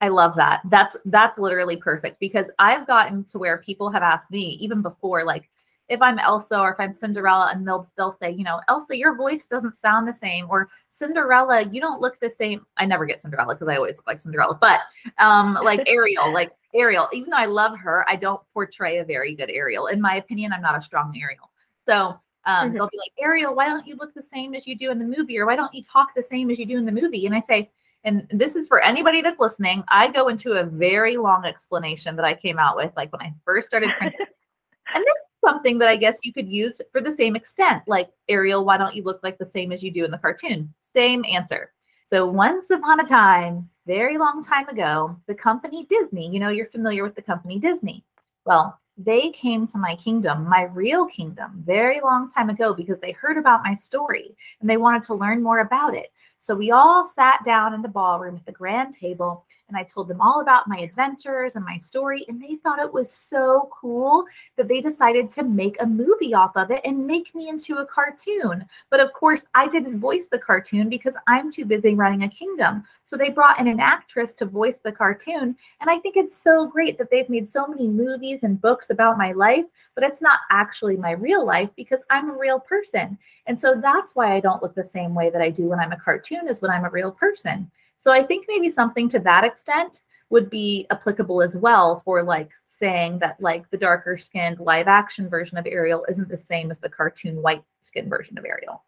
I 0.00 0.08
love 0.08 0.36
that. 0.36 0.60
That's 0.70 0.96
that's 1.06 1.38
literally 1.38 1.76
perfect 1.76 2.20
because 2.20 2.50
I've 2.58 2.86
gotten 2.86 3.24
to 3.32 3.38
where 3.38 3.58
people 3.58 3.90
have 3.90 4.02
asked 4.02 4.30
me 4.30 4.58
even 4.60 4.80
before, 4.80 5.24
like 5.24 5.50
if 5.88 6.02
I'm 6.02 6.18
Elsa 6.18 6.58
or 6.58 6.72
if 6.72 6.80
I'm 6.80 6.92
Cinderella, 6.92 7.50
and 7.52 7.66
they'll 7.66 7.86
they'll 7.96 8.12
say, 8.12 8.30
you 8.30 8.44
know, 8.44 8.60
Elsa, 8.68 8.96
your 8.96 9.14
voice 9.16 9.46
doesn't 9.46 9.76
sound 9.76 10.06
the 10.06 10.12
same, 10.12 10.46
or 10.50 10.68
Cinderella, 10.90 11.62
you 11.62 11.80
don't 11.80 12.00
look 12.00 12.20
the 12.20 12.30
same. 12.30 12.66
I 12.76 12.84
never 12.86 13.06
get 13.06 13.20
Cinderella 13.20 13.54
because 13.54 13.68
I 13.68 13.76
always 13.76 13.96
look 13.96 14.06
like 14.06 14.20
Cinderella, 14.20 14.58
but 14.60 14.80
um, 15.18 15.54
like 15.64 15.82
Ariel, 15.86 16.32
like 16.32 16.52
Ariel, 16.74 17.08
even 17.12 17.30
though 17.30 17.36
I 17.36 17.46
love 17.46 17.76
her, 17.78 18.04
I 18.08 18.16
don't 18.16 18.40
portray 18.52 18.98
a 18.98 19.04
very 19.04 19.34
good 19.34 19.50
Ariel. 19.50 19.86
In 19.86 20.00
my 20.00 20.16
opinion, 20.16 20.52
I'm 20.52 20.62
not 20.62 20.78
a 20.78 20.82
strong 20.82 21.16
Ariel. 21.20 21.50
So 21.86 22.20
um, 22.44 22.70
Mhm. 22.70 22.74
they'll 22.74 22.88
be 22.88 22.98
like, 22.98 23.12
Ariel, 23.20 23.54
why 23.54 23.66
don't 23.66 23.86
you 23.86 23.96
look 23.96 24.14
the 24.14 24.22
same 24.22 24.54
as 24.54 24.66
you 24.66 24.76
do 24.76 24.90
in 24.90 24.98
the 24.98 25.04
movie, 25.04 25.38
or 25.38 25.46
why 25.46 25.56
don't 25.56 25.72
you 25.74 25.82
talk 25.82 26.14
the 26.14 26.22
same 26.22 26.50
as 26.50 26.58
you 26.58 26.66
do 26.66 26.78
in 26.78 26.86
the 26.86 26.92
movie? 26.92 27.26
And 27.26 27.34
I 27.34 27.40
say, 27.40 27.70
and 28.04 28.26
this 28.30 28.56
is 28.56 28.68
for 28.68 28.82
anybody 28.82 29.22
that's 29.22 29.40
listening. 29.40 29.84
I 29.88 30.08
go 30.08 30.28
into 30.28 30.52
a 30.52 30.64
very 30.64 31.16
long 31.16 31.44
explanation 31.44 32.16
that 32.16 32.24
I 32.24 32.34
came 32.34 32.58
out 32.58 32.76
with, 32.76 32.92
like 32.96 33.12
when 33.12 33.22
I 33.22 33.34
first 33.44 33.68
started 33.68 33.90
printing. 33.98 34.20
and 34.94 35.04
this 35.04 35.14
is 35.14 35.17
something 35.48 35.78
that 35.78 35.88
I 35.88 35.96
guess 35.96 36.18
you 36.22 36.32
could 36.32 36.52
use 36.52 36.80
for 36.92 37.00
the 37.00 37.10
same 37.10 37.34
extent. 37.34 37.82
Like, 37.86 38.10
Ariel, 38.28 38.64
why 38.64 38.76
don't 38.76 38.94
you 38.94 39.02
look 39.02 39.20
like 39.22 39.38
the 39.38 39.46
same 39.46 39.72
as 39.72 39.82
you 39.82 39.90
do 39.90 40.04
in 40.04 40.10
the 40.10 40.18
cartoon? 40.18 40.72
Same 40.82 41.24
answer. 41.24 41.72
So, 42.04 42.26
once 42.26 42.70
upon 42.70 43.00
a 43.00 43.06
time, 43.06 43.68
very 43.86 44.18
long 44.18 44.44
time 44.44 44.68
ago, 44.68 45.16
the 45.26 45.34
company 45.34 45.86
Disney, 45.88 46.28
you 46.28 46.40
know, 46.40 46.50
you're 46.50 46.66
familiar 46.66 47.02
with 47.02 47.14
the 47.14 47.22
company 47.22 47.58
Disney. 47.58 48.04
Well, 48.44 48.78
they 48.98 49.30
came 49.30 49.66
to 49.68 49.78
my 49.78 49.94
kingdom, 49.94 50.46
my 50.48 50.64
real 50.64 51.06
kingdom, 51.06 51.62
very 51.64 52.00
long 52.00 52.28
time 52.28 52.50
ago 52.50 52.74
because 52.74 52.98
they 52.98 53.12
heard 53.12 53.38
about 53.38 53.62
my 53.62 53.74
story 53.74 54.36
and 54.60 54.68
they 54.68 54.76
wanted 54.76 55.04
to 55.04 55.14
learn 55.14 55.42
more 55.42 55.60
about 55.60 55.94
it. 55.94 56.12
So 56.40 56.54
we 56.54 56.72
all 56.72 57.06
sat 57.06 57.44
down 57.44 57.74
in 57.74 57.82
the 57.82 57.88
ballroom 57.88 58.36
at 58.36 58.44
the 58.44 58.52
grand 58.52 58.94
table 58.94 59.44
and 59.68 59.76
I 59.76 59.82
told 59.82 60.08
them 60.08 60.20
all 60.20 60.40
about 60.40 60.66
my 60.66 60.78
adventures 60.78 61.56
and 61.56 61.64
my 61.64 61.78
story. 61.78 62.24
And 62.28 62.42
they 62.42 62.56
thought 62.56 62.78
it 62.78 62.92
was 62.92 63.12
so 63.12 63.68
cool 63.72 64.24
that 64.56 64.68
they 64.68 64.80
decided 64.80 65.28
to 65.30 65.42
make 65.42 65.76
a 65.80 65.86
movie 65.86 66.34
off 66.34 66.56
of 66.56 66.70
it 66.70 66.80
and 66.84 67.06
make 67.06 67.34
me 67.34 67.48
into 67.48 67.76
a 67.76 67.86
cartoon. 67.86 68.64
But 68.90 69.00
of 69.00 69.12
course, 69.12 69.44
I 69.54 69.68
didn't 69.68 70.00
voice 70.00 70.26
the 70.26 70.38
cartoon 70.38 70.88
because 70.88 71.14
I'm 71.26 71.52
too 71.52 71.66
busy 71.66 71.94
running 71.94 72.22
a 72.22 72.28
kingdom. 72.28 72.84
So 73.04 73.16
they 73.16 73.30
brought 73.30 73.60
in 73.60 73.68
an 73.68 73.80
actress 73.80 74.32
to 74.34 74.46
voice 74.46 74.78
the 74.78 74.92
cartoon. 74.92 75.56
And 75.80 75.90
I 75.90 75.98
think 75.98 76.16
it's 76.16 76.36
so 76.36 76.66
great 76.66 76.98
that 76.98 77.10
they've 77.10 77.28
made 77.28 77.46
so 77.46 77.66
many 77.66 77.88
movies 77.88 78.42
and 78.42 78.60
books 78.60 78.90
about 78.90 79.18
my 79.18 79.32
life, 79.32 79.66
but 79.94 80.04
it's 80.04 80.22
not 80.22 80.40
actually 80.50 80.96
my 80.96 81.12
real 81.12 81.44
life 81.44 81.70
because 81.76 82.02
I'm 82.10 82.30
a 82.30 82.38
real 82.38 82.58
person. 82.58 83.18
And 83.46 83.58
so 83.58 83.78
that's 83.80 84.14
why 84.14 84.34
I 84.34 84.40
don't 84.40 84.62
look 84.62 84.74
the 84.74 84.84
same 84.84 85.14
way 85.14 85.30
that 85.30 85.42
I 85.42 85.50
do 85.50 85.64
when 85.64 85.80
I'm 85.80 85.92
a 85.92 86.00
cartoon 86.00 86.48
as 86.48 86.62
when 86.62 86.70
I'm 86.70 86.84
a 86.84 86.90
real 86.90 87.10
person. 87.10 87.70
So 87.98 88.12
I 88.12 88.22
think 88.22 88.46
maybe 88.48 88.68
something 88.68 89.08
to 89.10 89.18
that 89.20 89.44
extent 89.44 90.02
would 90.30 90.50
be 90.50 90.86
applicable 90.90 91.42
as 91.42 91.56
well 91.56 91.98
for 91.98 92.22
like 92.22 92.50
saying 92.64 93.18
that 93.18 93.40
like 93.40 93.68
the 93.70 93.76
darker 93.76 94.18
skinned 94.18 94.60
live 94.60 94.86
action 94.86 95.28
version 95.28 95.58
of 95.58 95.66
Ariel 95.66 96.04
isn't 96.08 96.28
the 96.28 96.36
same 96.36 96.70
as 96.70 96.78
the 96.78 96.88
cartoon 96.88 97.42
white 97.42 97.62
skin 97.80 98.08
version 98.08 98.38
of 98.38 98.44
Ariel. 98.44 98.84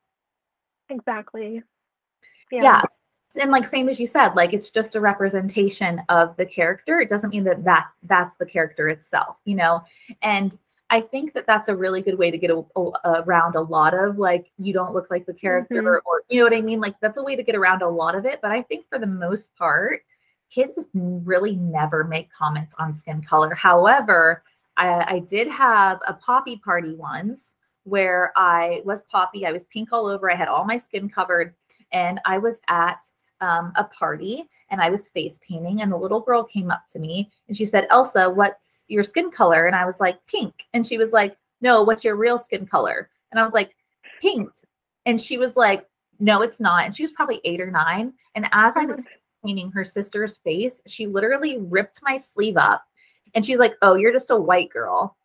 Exactly. 0.91 1.63
Yeah. 2.51 2.63
yeah. 2.63 2.83
And 3.41 3.51
like 3.51 3.67
same 3.67 3.89
as 3.89 4.01
you 4.01 4.07
said, 4.07 4.35
like 4.35 4.53
it's 4.53 4.71
just 4.71 4.97
a 4.97 5.01
representation 5.01 6.03
of 6.09 6.37
the 6.37 6.47
character. 6.47 7.01
It 7.01 7.09
doesn't 7.09 7.31
mean 7.31 7.45
that 7.45 7.65
that's 7.65 7.95
that's 8.03 8.37
the 8.37 8.47
character 8.47 8.89
itself, 8.89 9.37
you 9.45 9.55
know. 9.55 9.83
And 10.23 10.59
I 10.91 11.01
think 11.01 11.35
that 11.35 11.47
that's 11.47 11.69
a 11.69 11.77
really 11.77 12.03
good 12.03 12.19
way 12.19 12.31
to 12.33 12.37
get 12.39 12.51
a, 12.51 12.63
a- 12.77 13.23
around 13.23 13.55
a 13.55 13.61
lot 13.61 13.95
of 13.95 14.19
like 14.19 14.51
you 14.59 14.73
don't 14.73 14.93
look 14.93 15.09
like 15.11 15.25
the 15.25 15.33
character, 15.35 15.83
Mhm. 15.83 16.01
or 16.05 16.23
you 16.29 16.39
know 16.41 16.45
what 16.45 16.53
I 16.55 16.61
mean. 16.61 16.81
Like 16.81 16.97
that's 17.01 17.17
a 17.17 17.23
way 17.23 17.37
to 17.37 17.43
get 17.43 17.55
around 17.55 17.83
a 17.83 17.89
lot 17.89 18.15
of 18.15 18.27
it. 18.27 18.41
But 18.43 18.51
I 18.51 18.63
think 18.63 18.87
for 18.89 18.99
the 18.99 19.07
most 19.07 19.55
part, 19.57 20.03
kids 20.51 20.87
really 20.93 21.55
never 21.57 22.03
make 22.05 22.33
comments 22.33 22.75
on 22.79 22.93
skin 22.93 23.23
color. 23.23 23.55
However, 23.55 24.43
I, 24.77 25.15
I 25.15 25.19
did 25.21 25.47
have 25.49 26.01
a 26.09 26.15
poppy 26.15 26.57
party 26.57 26.95
once 26.95 27.55
where 27.85 28.33
I 28.37 28.83
was 28.85 29.03
poppy. 29.03 29.47
I 29.47 29.53
was 29.53 29.65
pink 29.65 29.91
all 29.93 30.07
over. 30.07 30.31
I 30.31 30.35
had 30.35 30.49
all 30.49 30.65
my 30.65 30.79
skin 30.79 31.09
covered, 31.09 31.55
and 31.93 32.21
I 32.25 32.39
was 32.39 32.61
at 32.69 33.05
um, 33.41 33.73
a 33.77 33.85
party 33.85 34.49
and 34.71 34.81
I 34.81 34.91
was 34.91 35.05
face 35.05 35.39
painting. 35.47 35.83
And 35.83 35.93
the 35.93 35.97
little 35.97 36.21
girl 36.21 36.45
came 36.45 36.71
up 36.71 36.85
to 36.93 36.99
me 36.99 37.31
and 37.49 37.57
she 37.57 37.67
said, 37.67 37.87
Elsa, 37.91 38.31
what's 38.31 38.85
your 38.89 39.05
skin 39.05 39.31
color? 39.31 39.67
And 39.67 39.77
I 39.77 39.85
was 39.85 40.01
like, 40.01 40.25
pink. 40.27 40.67
And 40.73 40.87
she 40.87 40.99
was 40.99 41.13
like, 41.13 41.37
no, 41.61 41.83
what's 41.83 42.05
your 42.05 42.17
real 42.17 42.39
skin 42.39 42.67
color? 42.67 43.11
And 43.31 43.39
I 43.39 43.43
was 43.43 43.53
like, 43.53 43.75
pink. 44.21 44.51
And 45.07 45.21
she 45.21 45.39
was 45.39 45.57
like, 45.57 45.87
no, 46.19 46.43
it's 46.43 46.61
not. 46.61 46.85
And 46.85 46.95
she 46.95 47.03
was 47.03 47.13
probably 47.13 47.41
eight 47.45 47.61
or 47.61 47.71
nine. 47.71 48.13
And 48.35 48.47
as 48.53 48.75
I 48.77 48.85
was 48.85 49.03
painting 49.45 49.71
her 49.73 49.85
sister's 49.85 50.37
face, 50.45 50.83
she 50.87 51.07
literally 51.07 51.59
ripped 51.59 52.01
my 52.03 52.19
sleeve 52.19 52.57
up 52.57 52.85
and 53.35 53.45
she's 53.45 53.59
like, 53.59 53.75
oh, 53.83 53.95
you're 53.95 54.13
just 54.13 54.31
a 54.31 54.37
white 54.37 54.71
girl. 54.71 55.17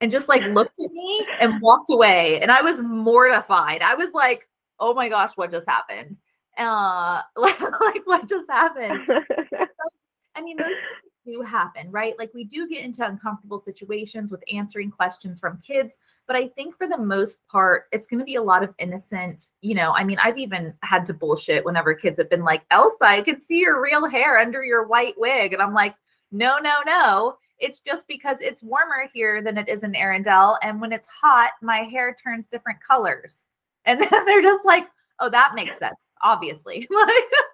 And 0.00 0.10
just 0.10 0.28
like 0.28 0.42
looked 0.42 0.78
at 0.82 0.92
me 0.92 1.26
and 1.40 1.60
walked 1.60 1.90
away. 1.90 2.40
And 2.40 2.50
I 2.50 2.62
was 2.62 2.80
mortified. 2.80 3.82
I 3.82 3.94
was 3.94 4.12
like, 4.14 4.48
oh 4.78 4.94
my 4.94 5.08
gosh, 5.10 5.32
what 5.34 5.50
just 5.50 5.68
happened? 5.68 6.16
Uh, 6.60 7.22
like, 7.36 7.60
like 7.60 8.06
what 8.06 8.28
just 8.28 8.50
happened? 8.50 9.00
I 10.36 10.42
mean, 10.42 10.56
those 10.56 10.68
things 10.68 11.10
do 11.26 11.42
happen, 11.42 11.90
right? 11.90 12.14
Like 12.18 12.30
we 12.34 12.44
do 12.44 12.68
get 12.68 12.84
into 12.84 13.04
uncomfortable 13.04 13.58
situations 13.58 14.30
with 14.30 14.42
answering 14.52 14.90
questions 14.90 15.40
from 15.40 15.60
kids, 15.66 15.96
but 16.26 16.36
I 16.36 16.48
think 16.48 16.76
for 16.76 16.86
the 16.86 16.98
most 16.98 17.38
part, 17.48 17.84
it's 17.92 18.06
going 18.06 18.20
to 18.20 18.24
be 18.24 18.36
a 18.36 18.42
lot 18.42 18.62
of 18.62 18.74
innocent, 18.78 19.42
you 19.60 19.74
know. 19.74 19.92
I 19.92 20.04
mean, 20.04 20.18
I've 20.22 20.38
even 20.38 20.74
had 20.82 21.06
to 21.06 21.14
bullshit 21.14 21.64
whenever 21.64 21.94
kids 21.94 22.18
have 22.18 22.30
been 22.30 22.44
like, 22.44 22.62
Elsa, 22.70 23.04
I 23.04 23.22
can 23.22 23.40
see 23.40 23.58
your 23.58 23.82
real 23.82 24.08
hair 24.08 24.38
under 24.38 24.64
your 24.64 24.86
white 24.86 25.14
wig. 25.16 25.52
And 25.52 25.62
I'm 25.62 25.74
like, 25.74 25.94
no, 26.32 26.58
no, 26.58 26.76
no. 26.86 27.36
It's 27.58 27.80
just 27.80 28.08
because 28.08 28.40
it's 28.40 28.62
warmer 28.62 29.08
here 29.12 29.42
than 29.42 29.58
it 29.58 29.68
is 29.68 29.82
in 29.82 29.92
Arendelle. 29.92 30.56
And 30.62 30.80
when 30.80 30.92
it's 30.92 31.08
hot, 31.08 31.50
my 31.60 31.78
hair 31.78 32.16
turns 32.22 32.46
different 32.46 32.78
colors. 32.86 33.44
And 33.84 34.00
then 34.10 34.24
they're 34.24 34.42
just 34.42 34.64
like, 34.64 34.86
oh, 35.20 35.30
that 35.30 35.54
makes 35.54 35.78
sense, 35.78 35.96
obviously. 36.22 36.88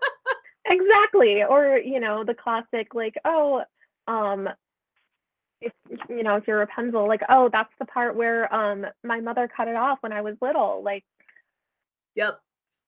exactly. 0.67 1.43
Or, 1.43 1.79
you 1.79 2.01
know, 2.01 2.25
the 2.25 2.35
classic 2.35 2.95
like, 2.95 3.17
oh, 3.25 3.63
um 4.09 4.49
if 5.61 5.73
you 6.09 6.23
know, 6.23 6.37
if 6.37 6.47
you're 6.47 6.59
Rapunzel, 6.59 7.09
like, 7.09 7.23
oh, 7.29 7.49
that's 7.51 7.73
the 7.79 7.87
part 7.87 8.15
where 8.15 8.53
um 8.55 8.87
my 9.05 9.21
mother 9.21 9.49
cut 9.55 9.69
it 9.69 9.77
off 9.77 9.99
when 10.01 10.13
I 10.13 10.21
was 10.21 10.37
little. 10.41 10.83
Like, 10.85 11.05
yep. 12.15 12.41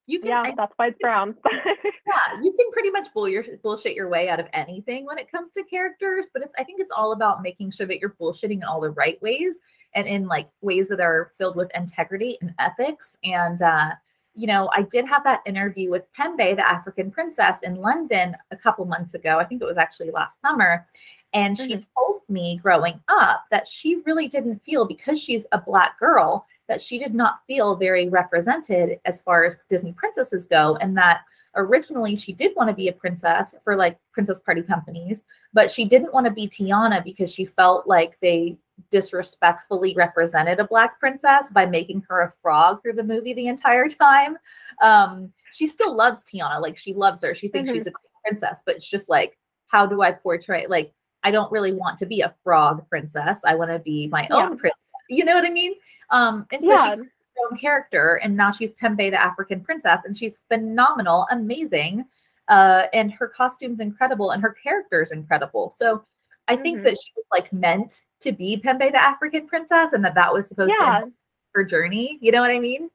You 0.06 0.20
can, 0.20 0.28
yeah, 0.28 0.40
I 0.40 0.54
that's 0.56 0.72
why 0.76 0.86
it's 0.86 0.98
brown. 1.02 1.36
yeah, 1.52 2.40
you 2.40 2.54
can 2.58 2.70
pretty 2.72 2.90
much 2.90 3.08
bull 3.12 3.28
your 3.28 3.44
bullshit 3.62 3.94
your 3.94 4.08
way 4.08 4.30
out 4.30 4.40
of 4.40 4.46
anything 4.54 5.04
when 5.04 5.18
it 5.18 5.30
comes 5.30 5.52
to 5.52 5.62
characters, 5.64 6.30
but 6.32 6.42
it's 6.42 6.54
I 6.58 6.64
think 6.64 6.80
it's 6.80 6.90
all 6.90 7.12
about 7.12 7.42
making 7.42 7.72
sure 7.72 7.86
that 7.86 8.00
you're 8.00 8.16
bullshitting 8.18 8.52
in 8.52 8.64
all 8.64 8.80
the 8.80 8.88
right 8.88 9.20
ways 9.20 9.56
and 9.94 10.06
in 10.06 10.26
like 10.26 10.48
ways 10.62 10.88
that 10.88 11.00
are 11.00 11.32
filled 11.36 11.56
with 11.56 11.70
integrity 11.74 12.38
and 12.40 12.54
ethics. 12.58 13.18
And 13.22 13.60
uh, 13.60 13.90
you 14.38 14.46
know, 14.46 14.70
I 14.72 14.82
did 14.82 15.04
have 15.08 15.24
that 15.24 15.42
interview 15.46 15.90
with 15.90 16.04
Pembe, 16.16 16.54
the 16.54 16.66
African 16.66 17.10
princess, 17.10 17.62
in 17.64 17.74
London 17.74 18.36
a 18.52 18.56
couple 18.56 18.84
months 18.84 19.14
ago. 19.14 19.38
I 19.38 19.44
think 19.44 19.60
it 19.60 19.64
was 19.64 19.76
actually 19.76 20.12
last 20.12 20.40
summer. 20.40 20.86
And 21.34 21.56
mm-hmm. 21.56 21.66
she 21.66 21.80
told 21.96 22.22
me 22.28 22.60
growing 22.62 23.00
up 23.08 23.46
that 23.50 23.66
she 23.66 23.96
really 24.06 24.28
didn't 24.28 24.62
feel 24.64 24.86
because 24.86 25.20
she's 25.20 25.44
a 25.50 25.60
black 25.60 25.98
girl 25.98 26.46
that 26.68 26.80
she 26.80 27.00
did 27.00 27.14
not 27.14 27.40
feel 27.48 27.74
very 27.74 28.08
represented 28.08 29.00
as 29.04 29.20
far 29.20 29.44
as 29.44 29.56
Disney 29.68 29.92
princesses 29.92 30.46
go, 30.46 30.76
and 30.76 30.96
that 30.96 31.22
originally 31.56 32.14
she 32.14 32.32
did 32.32 32.54
want 32.54 32.68
to 32.68 32.74
be 32.74 32.88
a 32.88 32.92
princess 32.92 33.56
for 33.64 33.74
like 33.74 33.98
princess 34.12 34.38
party 34.38 34.62
companies, 34.62 35.24
but 35.52 35.68
she 35.68 35.84
didn't 35.84 36.14
want 36.14 36.26
to 36.26 36.30
be 36.30 36.46
Tiana 36.46 37.02
because 37.02 37.32
she 37.32 37.44
felt 37.44 37.88
like 37.88 38.16
they 38.22 38.56
disrespectfully 38.90 39.94
represented 39.94 40.60
a 40.60 40.64
black 40.64 40.98
princess 41.00 41.50
by 41.50 41.66
making 41.66 42.04
her 42.08 42.22
a 42.22 42.32
frog 42.42 42.82
through 42.82 42.94
the 42.94 43.02
movie 43.02 43.34
the 43.34 43.48
entire 43.48 43.88
time. 43.88 44.36
Um, 44.82 45.32
she 45.52 45.66
still 45.66 45.94
loves 45.94 46.22
Tiana, 46.24 46.60
like 46.60 46.76
she 46.76 46.94
loves 46.94 47.22
her. 47.22 47.34
She 47.34 47.48
thinks 47.48 47.70
mm-hmm. 47.70 47.78
she's 47.78 47.86
a 47.86 47.92
princess, 48.24 48.62
but 48.64 48.76
it's 48.76 48.88
just 48.88 49.08
like, 49.08 49.38
how 49.68 49.86
do 49.86 50.02
I 50.02 50.12
portray 50.12 50.66
like 50.66 50.92
I 51.24 51.30
don't 51.30 51.50
really 51.50 51.72
want 51.72 51.98
to 51.98 52.06
be 52.06 52.20
a 52.20 52.34
frog 52.44 52.88
princess. 52.88 53.40
I 53.44 53.54
want 53.54 53.70
to 53.70 53.78
be 53.80 54.06
my 54.06 54.26
yeah. 54.30 54.36
own 54.36 54.56
princess. 54.56 54.78
You 55.10 55.24
know 55.24 55.34
what 55.34 55.44
I 55.44 55.50
mean? 55.50 55.74
Um, 56.10 56.46
and 56.52 56.62
so 56.62 56.70
yeah. 56.70 56.94
she's 56.94 57.04
own 57.50 57.56
character, 57.56 58.20
and 58.22 58.36
now 58.36 58.50
she's 58.50 58.72
Pembe, 58.74 59.10
the 59.10 59.20
African 59.20 59.60
princess, 59.60 60.04
and 60.04 60.16
she's 60.16 60.36
phenomenal, 60.48 61.26
amazing. 61.30 62.04
Uh, 62.48 62.84
and 62.92 63.12
her 63.12 63.28
costume's 63.28 63.80
incredible, 63.80 64.30
and 64.30 64.42
her 64.42 64.56
character 64.62 65.02
is 65.02 65.12
incredible. 65.12 65.72
So 65.76 66.04
I 66.48 66.56
think 66.56 66.78
mm-hmm. 66.78 66.84
that 66.84 66.96
she 66.98 67.12
was 67.14 67.24
like 67.30 67.52
meant 67.52 68.02
to 68.22 68.32
be 68.32 68.56
Pembe, 68.56 68.90
the 68.90 69.00
African 69.00 69.46
princess, 69.46 69.92
and 69.92 70.04
that 70.04 70.14
that 70.14 70.32
was 70.32 70.48
supposed 70.48 70.72
yeah. 70.78 71.00
to 71.00 71.12
her 71.54 71.62
journey. 71.62 72.18
You 72.20 72.32
know 72.32 72.40
what 72.40 72.50
I 72.50 72.58
mean? 72.58 72.88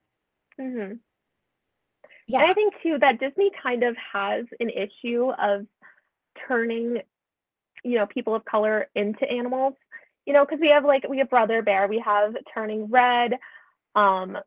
Mm-hmm. 0.60 0.96
Yeah. 2.28 2.42
And 2.42 2.52
I 2.52 2.54
think 2.54 2.74
too 2.82 2.98
that 3.00 3.20
Disney 3.20 3.52
kind 3.62 3.84
of 3.84 3.96
has 4.12 4.46
an 4.60 4.70
issue 4.70 5.32
of 5.40 5.68
turning, 6.48 7.02
you 7.84 7.96
know, 7.96 8.08
people 8.08 8.34
of 8.36 8.44
color 8.46 8.88
into 8.96 9.30
animals. 9.30 9.76
You 10.26 10.34
know, 10.34 10.46
because 10.46 10.60
we 10.62 10.70
have 10.70 10.86
like 10.86 11.06
we 11.10 11.18
have 11.20 11.30
Brother 11.30 11.62
Bear, 11.62 11.88
we 11.88 12.02
have 12.04 12.34
Turning 12.54 12.90
Red, 12.90 13.34
um, 13.94 14.38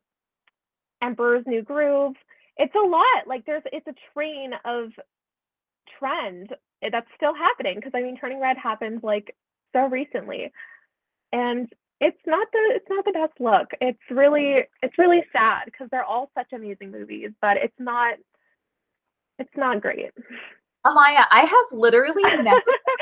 Emperor's 1.01 1.45
New 1.45 1.61
Groove. 1.61 2.15
It's 2.57 2.73
a 2.73 2.87
lot. 2.87 3.27
Like 3.27 3.45
there's 3.45 3.61
it's 3.71 3.87
a 3.87 3.93
train 4.13 4.51
of 4.65 4.89
trend 5.99 6.49
Eh, 6.83 6.89
that's 6.91 7.07
still 7.15 7.33
happening 7.33 7.75
because 7.75 7.93
I 7.95 8.01
mean 8.01 8.17
Turning 8.17 8.39
Red 8.39 8.57
happened 8.57 9.01
like 9.03 9.35
so 9.73 9.87
recently. 9.87 10.51
And 11.31 11.71
it's 11.99 12.19
not 12.25 12.47
the 12.51 12.71
it's 12.75 12.89
not 12.89 13.05
the 13.05 13.11
best 13.11 13.33
look. 13.39 13.69
It's 13.81 13.99
really 14.09 14.63
it's 14.81 14.97
really 14.97 15.23
sad 15.33 15.63
because 15.65 15.87
they're 15.91 16.05
all 16.05 16.29
such 16.37 16.53
amazing 16.53 16.91
movies, 16.91 17.31
but 17.41 17.57
it's 17.57 17.79
not 17.79 18.15
it's 19.39 19.55
not 19.55 19.81
great. 19.81 20.11
Amaya, 20.85 21.25
I 21.31 21.41
have 21.41 21.79
literally 21.79 22.23
never 22.23 22.61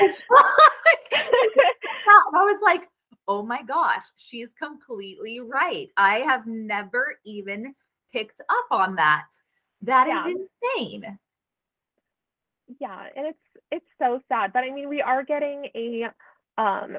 I 2.34 2.42
was 2.42 2.60
like, 2.62 2.88
oh 3.28 3.42
my 3.42 3.62
gosh, 3.62 4.04
she's 4.16 4.52
completely 4.54 5.40
right. 5.40 5.88
I 5.96 6.18
have 6.20 6.46
never 6.46 7.16
even 7.24 7.74
picked 8.12 8.40
up 8.40 8.66
on 8.70 8.96
that. 8.96 9.26
That 9.82 10.08
yeah. 10.08 10.26
is 10.26 10.48
insane. 10.74 11.18
Yeah, 12.80 13.06
and 13.14 13.26
it's 13.26 13.38
it's 13.70 13.86
so 13.98 14.20
sad. 14.28 14.52
But 14.52 14.64
I 14.64 14.70
mean, 14.70 14.88
we 14.88 15.02
are 15.02 15.24
getting 15.24 15.66
a 15.74 16.04
um 16.58 16.96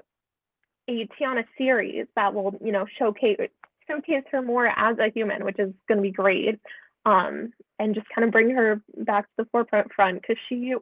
a 0.90 1.08
Tiana 1.20 1.44
series 1.58 2.06
that 2.16 2.34
will, 2.34 2.56
you 2.64 2.72
know, 2.72 2.86
showcase 2.98 3.38
showcase 3.88 4.24
her 4.32 4.42
more 4.42 4.68
as 4.68 4.98
a 5.00 5.12
human, 5.14 5.46
which 5.46 5.60
is 5.60 5.74
going 5.88 5.98
to 5.98 6.02
be 6.02 6.12
great. 6.12 6.60
Um, 7.06 7.54
and 7.80 7.96
just 7.96 8.08
kind 8.14 8.26
of 8.26 8.32
bring 8.32 8.50
her 8.50 8.82
back 8.98 9.26
to 9.26 9.32
the 9.38 9.46
forefront 9.52 10.22
because 10.22 10.36
she 10.50 10.74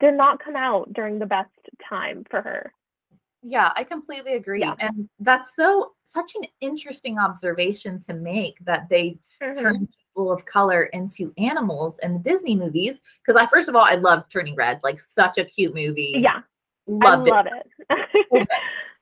did 0.00 0.14
not 0.14 0.42
come 0.42 0.56
out 0.56 0.92
during 0.92 1.18
the 1.18 1.26
best 1.26 1.50
time 1.88 2.24
for 2.30 2.42
her. 2.42 2.72
Yeah, 3.42 3.72
I 3.74 3.84
completely 3.84 4.34
agree. 4.34 4.60
Yeah. 4.60 4.76
And 4.78 5.08
that's 5.18 5.56
so 5.56 5.92
such 6.04 6.34
an 6.36 6.42
interesting 6.60 7.18
observation 7.18 7.98
to 8.00 8.14
make 8.14 8.58
that 8.64 8.88
they 8.88 9.18
mm-hmm. 9.42 9.58
turn 9.58 9.88
people 9.88 10.30
of 10.30 10.44
color 10.46 10.84
into 10.84 11.32
animals 11.38 11.98
in 12.02 12.14
the 12.14 12.18
Disney 12.20 12.54
movies. 12.54 12.98
Because 13.24 13.40
I 13.40 13.46
first 13.46 13.68
of 13.68 13.74
all, 13.74 13.84
I 13.84 13.96
love 13.96 14.24
Turning 14.30 14.54
Red, 14.54 14.80
like 14.84 15.00
such 15.00 15.38
a 15.38 15.44
cute 15.44 15.74
movie. 15.74 16.14
Yeah. 16.16 16.40
Loved 16.86 17.28
I 17.28 17.36
love 17.36 17.46
it. 17.46 17.66
it. 18.30 18.48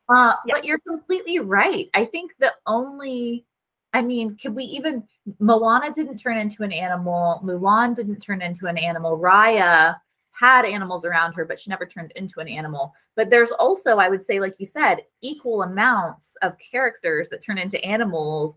uh, 0.09 0.35
yeah. 0.47 0.55
But 0.55 0.65
you're 0.65 0.79
completely 0.79 1.39
right. 1.39 1.91
I 1.93 2.07
think 2.07 2.33
the 2.39 2.55
only 2.67 3.45
I 3.93 4.03
mean, 4.03 4.37
could 4.41 4.55
we 4.55 4.65
even 4.65 5.03
Moana 5.41 5.93
didn't 5.93 6.19
turn 6.19 6.39
into 6.39 6.63
an 6.63 6.73
animal, 6.73 7.41
Mulan 7.45 7.95
didn't 7.95 8.21
turn 8.21 8.41
into 8.41 8.67
an 8.67 8.79
animal, 8.79 9.19
Raya 9.19 9.97
had 10.41 10.65
animals 10.65 11.05
around 11.05 11.35
her, 11.35 11.45
but 11.45 11.61
she 11.61 11.69
never 11.69 11.85
turned 11.85 12.13
into 12.17 12.41
an 12.41 12.49
animal. 12.49 12.95
But 13.15 13.29
there's 13.29 13.51
also, 13.51 13.99
I 13.99 14.09
would 14.09 14.25
say, 14.25 14.41
like 14.41 14.55
you 14.59 14.65
said, 14.65 15.03
equal 15.21 15.63
amounts 15.63 16.35
of 16.41 16.57
characters 16.59 17.29
that 17.29 17.45
turn 17.45 17.59
into 17.59 17.85
animals. 17.85 18.57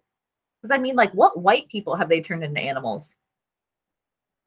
Because 0.61 0.71
I 0.71 0.77
mean, 0.77 0.95
like, 0.95 1.11
what 1.11 1.41
white 1.41 1.67
people 1.67 1.97
have 1.97 2.07
they 2.07 2.21
turned 2.21 2.41
into 2.41 2.61
animals? 2.61 3.17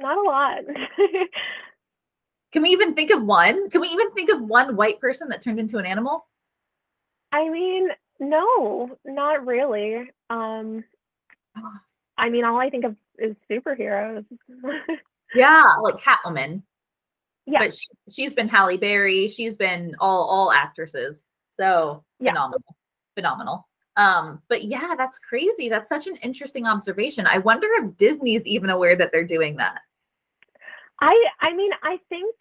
Not 0.01 0.17
a 0.17 0.23
lot. 0.23 0.59
Can 2.53 2.63
we 2.63 2.71
even 2.71 2.95
think 2.95 3.11
of 3.11 3.23
one? 3.23 3.69
Can 3.69 3.83
we 3.83 3.89
even 3.89 4.11
think 4.13 4.31
of 4.31 4.41
one 4.41 4.75
white 4.75 4.99
person 4.99 5.29
that 5.29 5.43
turned 5.43 5.61
into 5.61 5.77
an 5.77 5.85
animal? 5.85 6.27
I 7.33 7.51
mean, 7.51 7.91
no, 8.19 8.97
not 9.05 9.45
really. 9.45 10.11
Um, 10.31 10.85
I 12.17 12.31
mean, 12.31 12.47
all 12.47 12.59
I 12.59 12.71
think 12.71 12.85
of 12.85 12.97
is 13.19 13.37
superheroes. 13.51 14.25
yeah, 15.35 15.65
like 15.83 15.97
Catwoman. 15.97 16.63
Yeah. 17.47 17.61
But 17.61 17.75
she, 17.75 17.87
she's 18.11 18.35
been 18.35 18.49
Halle 18.49 18.77
Berry. 18.77 19.29
She's 19.29 19.55
been 19.55 19.95
all 20.01 20.25
all 20.25 20.53
actresses. 20.53 21.23
So 21.51 22.05
yeah. 22.21 22.33
phenomenal. 22.33 22.77
Phenomenal. 23.15 23.69
Um, 23.97 24.43
but 24.49 24.65
yeah, 24.65 24.95
that's 24.97 25.19
crazy. 25.19 25.69
That's 25.69 25.89
such 25.89 26.07
an 26.07 26.17
interesting 26.17 26.67
observation. 26.67 27.27
I 27.27 27.39
wonder 27.39 27.69
if 27.79 27.97
Disney's 27.97 28.45
even 28.45 28.69
aware 28.69 28.97
that 28.97 29.11
they're 29.11 29.25
doing 29.25 29.57
that. 29.57 29.81
I 31.01 31.25
I 31.41 31.55
mean, 31.55 31.71
I 31.83 31.99
think 32.09 32.35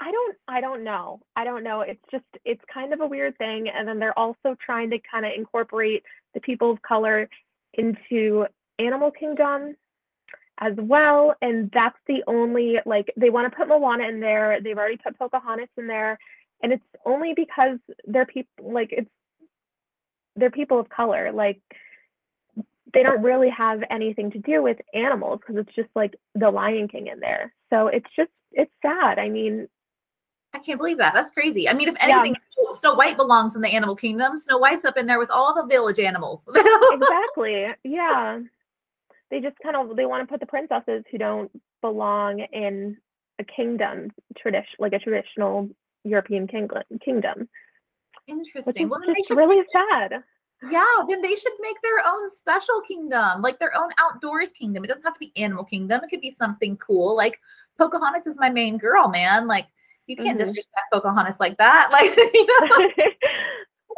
I 0.00 0.10
don't 0.10 0.36
I 0.48 0.60
don't 0.60 0.82
know. 0.82 1.20
I 1.36 1.44
don't 1.44 1.62
know. 1.62 1.82
It's 1.82 2.02
just 2.10 2.24
it's 2.44 2.62
kind 2.72 2.92
of 2.92 3.00
a 3.00 3.06
weird 3.06 3.36
thing. 3.38 3.68
And 3.68 3.86
then 3.86 3.98
they're 3.98 4.18
also 4.18 4.56
trying 4.64 4.90
to 4.90 4.98
kind 5.10 5.26
of 5.26 5.32
incorporate 5.36 6.02
the 6.34 6.40
people 6.40 6.70
of 6.70 6.82
color 6.82 7.28
into 7.74 8.46
Animal 8.78 9.10
Kingdom 9.10 9.76
as 10.60 10.74
well. 10.76 11.34
And 11.40 11.70
that's 11.72 11.96
the 12.06 12.22
only, 12.26 12.76
like, 12.84 13.12
they 13.16 13.30
want 13.30 13.50
to 13.50 13.56
put 13.56 13.68
Moana 13.68 14.08
in 14.08 14.20
there. 14.20 14.60
They've 14.62 14.76
already 14.76 14.98
put 14.98 15.18
Pocahontas 15.18 15.68
in 15.76 15.86
there. 15.86 16.18
And 16.62 16.72
it's 16.72 16.84
only 17.06 17.32
because 17.34 17.78
they're 18.06 18.26
people, 18.26 18.72
like, 18.72 18.90
it's, 18.92 19.10
they're 20.36 20.50
people 20.50 20.78
of 20.78 20.88
color. 20.90 21.32
Like, 21.32 21.60
they 22.92 23.02
don't 23.02 23.22
really 23.22 23.48
have 23.50 23.82
anything 23.90 24.30
to 24.32 24.38
do 24.38 24.62
with 24.62 24.76
animals 24.92 25.40
because 25.40 25.56
it's 25.64 25.74
just 25.74 25.88
like 25.94 26.14
the 26.34 26.50
Lion 26.50 26.88
King 26.88 27.06
in 27.06 27.20
there. 27.20 27.54
So 27.70 27.86
it's 27.86 28.08
just, 28.14 28.30
it's 28.52 28.72
sad. 28.82 29.18
I 29.18 29.28
mean, 29.28 29.68
I 30.52 30.58
can't 30.58 30.78
believe 30.78 30.98
that. 30.98 31.14
That's 31.14 31.30
crazy. 31.30 31.68
I 31.68 31.72
mean, 31.72 31.88
if 31.88 31.94
anything, 32.00 32.34
yeah. 32.34 32.72
Snow 32.72 32.94
White 32.94 33.16
belongs 33.16 33.54
in 33.54 33.62
the 33.62 33.68
animal 33.68 33.94
kingdom. 33.94 34.36
Snow 34.36 34.58
White's 34.58 34.84
up 34.84 34.96
in 34.96 35.06
there 35.06 35.20
with 35.20 35.30
all 35.30 35.54
the 35.54 35.64
village 35.64 36.00
animals. 36.00 36.46
exactly. 36.92 37.68
Yeah 37.84 38.40
they 39.30 39.40
just 39.40 39.56
kind 39.62 39.76
of 39.76 39.96
they 39.96 40.06
want 40.06 40.22
to 40.22 40.30
put 40.30 40.40
the 40.40 40.46
princesses 40.46 41.04
who 41.10 41.18
don't 41.18 41.50
belong 41.80 42.40
in 42.52 42.96
a 43.38 43.44
kingdom 43.44 44.10
tradition 44.36 44.74
like 44.78 44.92
a 44.92 44.98
traditional 44.98 45.68
European 46.04 46.46
kingdom 46.46 46.82
kingdom. 47.04 47.48
Interesting. 48.26 48.88
Well, 48.88 49.00
it's 49.06 49.30
really 49.30 49.64
sad. 49.72 50.22
Yeah, 50.70 50.84
then 51.08 51.22
they 51.22 51.34
should 51.34 51.52
make 51.60 51.80
their 51.82 52.06
own 52.06 52.28
special 52.28 52.82
kingdom, 52.82 53.40
like 53.40 53.58
their 53.58 53.74
own 53.74 53.90
outdoors 53.98 54.52
kingdom. 54.52 54.84
It 54.84 54.88
doesn't 54.88 55.04
have 55.04 55.14
to 55.14 55.18
be 55.18 55.32
animal 55.36 55.64
kingdom. 55.64 56.02
It 56.04 56.10
could 56.10 56.20
be 56.20 56.30
something 56.30 56.76
cool. 56.76 57.16
Like 57.16 57.40
Pocahontas 57.78 58.26
is 58.26 58.38
my 58.38 58.50
main 58.50 58.76
girl, 58.76 59.08
man. 59.08 59.46
Like 59.46 59.68
you 60.06 60.16
can't 60.16 60.38
mm-hmm. 60.38 60.38
disrespect 60.38 60.92
Pocahontas 60.92 61.40
like 61.40 61.56
that. 61.56 61.88
Like 61.92 62.14
you 62.16 62.46
know, 62.60 62.90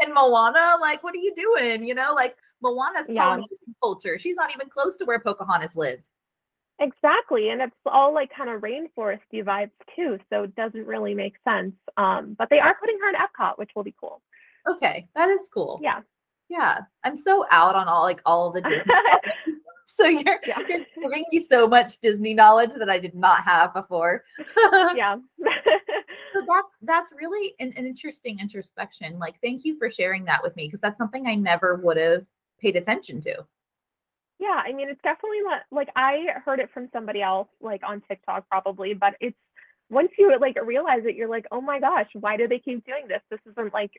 and 0.00 0.14
Moana, 0.14 0.76
like 0.81 1.02
what 1.02 1.14
are 1.14 1.18
you 1.18 1.35
doing? 1.35 1.85
You 1.85 1.94
know, 1.94 2.12
like 2.14 2.37
Moana's 2.62 3.09
yeah. 3.09 3.22
Polynesian 3.24 3.74
culture. 3.83 4.18
She's 4.18 4.37
not 4.37 4.50
even 4.55 4.68
close 4.68 4.96
to 4.98 5.05
where 5.05 5.20
Pocahontas 5.20 5.76
lived. 5.76 6.02
Exactly. 6.81 7.50
And 7.50 7.62
it's 7.62 7.76
all 7.87 8.12
like 8.12 8.31
kind 8.35 8.50
of 8.50 8.61
rainforesty 8.61 9.44
vibes 9.44 9.70
too. 9.94 10.18
So 10.31 10.44
it 10.44 10.57
doesn't 10.57 10.87
really 10.87 11.14
make 11.14 11.35
sense. 11.46 11.74
Um, 11.96 12.35
but 12.38 12.50
they 12.50 12.59
are 12.59 12.76
putting 12.78 12.98
her 13.00 13.09
in 13.09 13.14
Epcot, 13.14 13.59
which 13.59 13.70
will 13.76 13.85
be 13.85 13.94
cool. 14.00 14.20
Okay. 14.66 15.09
That 15.14 15.28
is 15.28 15.48
cool. 15.52 15.81
Yeah. 15.83 16.00
Yeah. 16.48 16.81
I'm 17.05 17.16
so 17.16 17.46
out 17.50 17.76
on 17.76 17.87
all 17.88 18.02
like 18.02 18.20
all 18.26 18.50
the 18.50 18.62
Disney. 18.62 18.94
so 19.87 20.07
you're, 20.07 20.40
yeah. 20.46 20.59
you're 20.68 20.85
giving 21.00 21.24
me 21.31 21.40
so 21.40 21.68
much 21.68 22.00
Disney 22.00 22.35
knowledge 22.35 22.72
that 22.76 22.90
I 22.90 22.98
did 22.98 23.14
not 23.14 23.44
have 23.44 23.74
before. 23.74 24.24
yeah. 24.96 25.16
that's 26.40 26.73
that's 26.83 27.12
really 27.12 27.55
an, 27.61 27.73
an 27.77 27.87
interesting 27.87 28.38
introspection. 28.40 29.18
Like, 29.18 29.37
thank 29.42 29.64
you 29.64 29.79
for 29.79 29.90
sharing 29.90 30.25
that 30.27 30.42
with 30.42 30.57
me 30.57 30.66
because 30.66 30.81
that's 30.81 30.99
something 30.99 31.27
I 31.27 31.35
never 31.35 31.77
would 31.77 31.97
have 31.97 32.25
paid 32.61 32.77
attention 32.77 33.21
to. 33.23 33.45
Yeah, 34.38 34.61
I 34.64 34.73
mean, 34.73 34.88
it's 34.88 35.01
definitely 35.03 35.40
not 35.42 35.62
like 35.71 35.88
I 35.95 36.27
heard 36.45 36.59
it 36.59 36.71
from 36.75 36.88
somebody 36.92 37.23
else, 37.23 37.49
like 37.61 37.83
on 37.87 38.03
TikTok 38.09 38.49
probably, 38.49 38.95
but 38.95 39.14
it's 39.21 39.37
once 39.90 40.11
you 40.18 40.37
like 40.40 40.57
realize 40.64 41.03
it, 41.05 41.14
you're 41.14 41.29
like, 41.29 41.47
oh 41.53 41.61
my 41.61 41.79
gosh, 41.79 42.09
why 42.14 42.37
do 42.37 42.49
they 42.49 42.59
keep 42.59 42.85
doing 42.85 43.07
this? 43.09 43.21
This 43.31 43.40
isn't 43.51 43.75
like, 43.75 43.92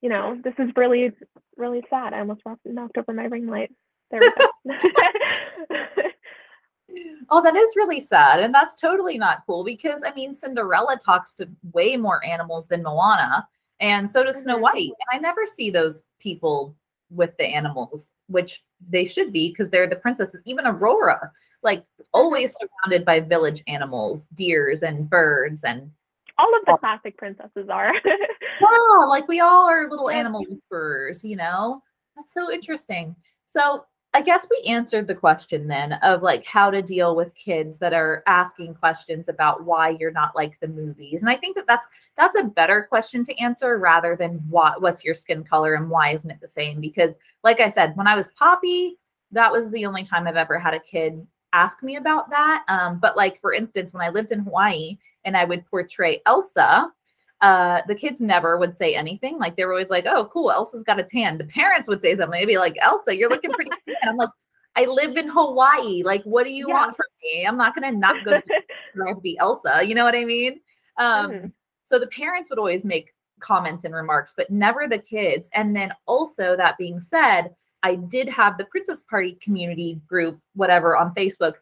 you 0.00 0.08
know, 0.08 0.40
this 0.42 0.54
is 0.58 0.70
really, 0.76 1.12
really 1.56 1.82
sad. 1.90 2.14
I 2.14 2.20
almost 2.20 2.42
knocked 2.64 2.96
over 2.96 3.12
my 3.12 3.24
ring 3.24 3.46
light. 3.46 3.72
There 4.10 4.20
we 4.20 4.32
go. 4.38 4.48
oh, 7.30 7.42
that 7.42 7.56
is 7.56 7.76
really 7.76 8.00
sad. 8.00 8.40
And 8.40 8.54
that's 8.54 8.76
totally 8.76 9.18
not 9.18 9.42
cool 9.46 9.64
because 9.64 10.02
I 10.04 10.12
mean, 10.14 10.34
Cinderella 10.34 10.98
talks 11.04 11.34
to 11.34 11.48
way 11.72 11.96
more 11.96 12.24
animals 12.24 12.66
than 12.68 12.82
Moana, 12.82 13.46
and 13.80 14.08
so 14.08 14.22
does 14.22 14.36
mm-hmm. 14.36 14.42
Snow 14.44 14.58
White. 14.58 14.90
And 14.90 15.08
I 15.12 15.18
never 15.18 15.46
see 15.46 15.70
those 15.70 16.02
people 16.18 16.74
with 17.10 17.36
the 17.38 17.46
animals, 17.46 18.10
which 18.26 18.62
they 18.90 19.04
should 19.04 19.32
be 19.32 19.50
because 19.50 19.70
they're 19.70 19.88
the 19.88 19.96
princesses. 19.96 20.40
Even 20.44 20.66
Aurora, 20.66 21.30
like 21.62 21.84
always 22.12 22.56
surrounded 22.56 23.04
by 23.04 23.20
village 23.20 23.62
animals, 23.66 24.28
deers 24.34 24.82
and 24.82 25.08
birds 25.08 25.64
and 25.64 25.90
all 26.38 26.54
of 26.54 26.64
the 26.66 26.76
classic 26.78 27.16
princesses 27.16 27.68
are. 27.68 27.92
yeah, 28.04 29.04
like 29.08 29.26
we 29.26 29.40
all 29.40 29.68
are 29.68 29.90
little 29.90 30.08
animal 30.08 30.44
whisperers, 30.48 31.24
you 31.24 31.36
know? 31.36 31.82
That's 32.16 32.32
so 32.32 32.52
interesting. 32.52 33.16
So 33.46 33.84
I 34.14 34.22
guess 34.22 34.46
we 34.50 34.66
answered 34.66 35.06
the 35.06 35.14
question 35.14 35.68
then 35.68 35.92
of 36.02 36.22
like 36.22 36.44
how 36.46 36.70
to 36.70 36.80
deal 36.80 37.14
with 37.14 37.34
kids 37.34 37.76
that 37.78 37.92
are 37.92 38.22
asking 38.26 38.74
questions 38.74 39.28
about 39.28 39.64
why 39.64 39.90
you're 39.90 40.10
not 40.10 40.34
like 40.34 40.58
the 40.60 40.68
movies. 40.68 41.20
And 41.20 41.28
I 41.28 41.36
think 41.36 41.56
that 41.56 41.66
that's 41.66 41.84
that's 42.16 42.36
a 42.36 42.44
better 42.44 42.86
question 42.88 43.24
to 43.26 43.38
answer 43.38 43.78
rather 43.78 44.16
than 44.16 44.36
what 44.48 44.80
what's 44.80 45.04
your 45.04 45.14
skin 45.14 45.44
color 45.44 45.74
and 45.74 45.90
why 45.90 46.10
isn't 46.12 46.30
it 46.30 46.40
the 46.40 46.48
same 46.48 46.80
because 46.80 47.18
like 47.44 47.60
I 47.60 47.68
said 47.68 47.96
when 47.96 48.06
I 48.06 48.16
was 48.16 48.28
Poppy 48.38 48.96
that 49.32 49.52
was 49.52 49.70
the 49.72 49.84
only 49.84 50.04
time 50.04 50.26
I've 50.26 50.36
ever 50.36 50.58
had 50.58 50.72
a 50.72 50.80
kid 50.80 51.26
ask 51.52 51.82
me 51.82 51.96
about 51.96 52.30
that. 52.30 52.64
Um, 52.68 52.98
but 52.98 53.16
like 53.16 53.40
for 53.42 53.52
instance 53.52 53.92
when 53.92 54.02
I 54.02 54.08
lived 54.08 54.32
in 54.32 54.40
Hawaii 54.40 54.96
and 55.26 55.36
I 55.36 55.44
would 55.44 55.66
portray 55.66 56.22
Elsa 56.24 56.90
uh, 57.40 57.82
the 57.86 57.94
kids 57.94 58.20
never 58.20 58.58
would 58.58 58.74
say 58.74 58.94
anything. 58.94 59.38
Like 59.38 59.56
they 59.56 59.64
were 59.64 59.72
always 59.72 59.90
like, 59.90 60.06
"Oh, 60.06 60.26
cool, 60.26 60.50
Elsa's 60.50 60.82
got 60.82 60.98
a 60.98 61.04
tan." 61.04 61.38
The 61.38 61.44
parents 61.44 61.88
would 61.88 62.00
say 62.00 62.16
something. 62.16 62.38
They'd 62.38 62.46
be 62.46 62.58
like, 62.58 62.76
"Elsa, 62.80 63.14
you're 63.14 63.30
looking 63.30 63.52
pretty 63.52 63.70
tan." 63.86 64.08
I'm 64.08 64.16
like, 64.16 64.30
"I 64.76 64.86
live 64.86 65.16
in 65.16 65.28
Hawaii. 65.28 66.02
Like, 66.02 66.22
what 66.24 66.44
do 66.44 66.50
you 66.50 66.66
yeah. 66.68 66.74
want 66.74 66.96
from 66.96 67.06
me? 67.22 67.46
I'm 67.46 67.56
not 67.56 67.74
gonna 67.74 67.92
not 67.92 68.24
go 68.24 68.40
to 68.96 69.20
be 69.20 69.38
Elsa. 69.38 69.82
You 69.84 69.94
know 69.94 70.04
what 70.04 70.16
I 70.16 70.24
mean?" 70.24 70.60
Um, 70.98 71.30
mm-hmm. 71.30 71.46
So 71.84 71.98
the 71.98 72.08
parents 72.08 72.50
would 72.50 72.58
always 72.58 72.84
make 72.84 73.14
comments 73.40 73.84
and 73.84 73.94
remarks, 73.94 74.34
but 74.36 74.50
never 74.50 74.88
the 74.88 74.98
kids. 74.98 75.48
And 75.54 75.74
then 75.74 75.92
also 76.06 76.56
that 76.56 76.76
being 76.76 77.00
said, 77.00 77.54
I 77.84 77.94
did 77.94 78.28
have 78.28 78.58
the 78.58 78.64
Princess 78.64 79.02
Party 79.08 79.38
community 79.40 80.00
group, 80.08 80.40
whatever, 80.54 80.96
on 80.96 81.14
Facebook 81.14 81.54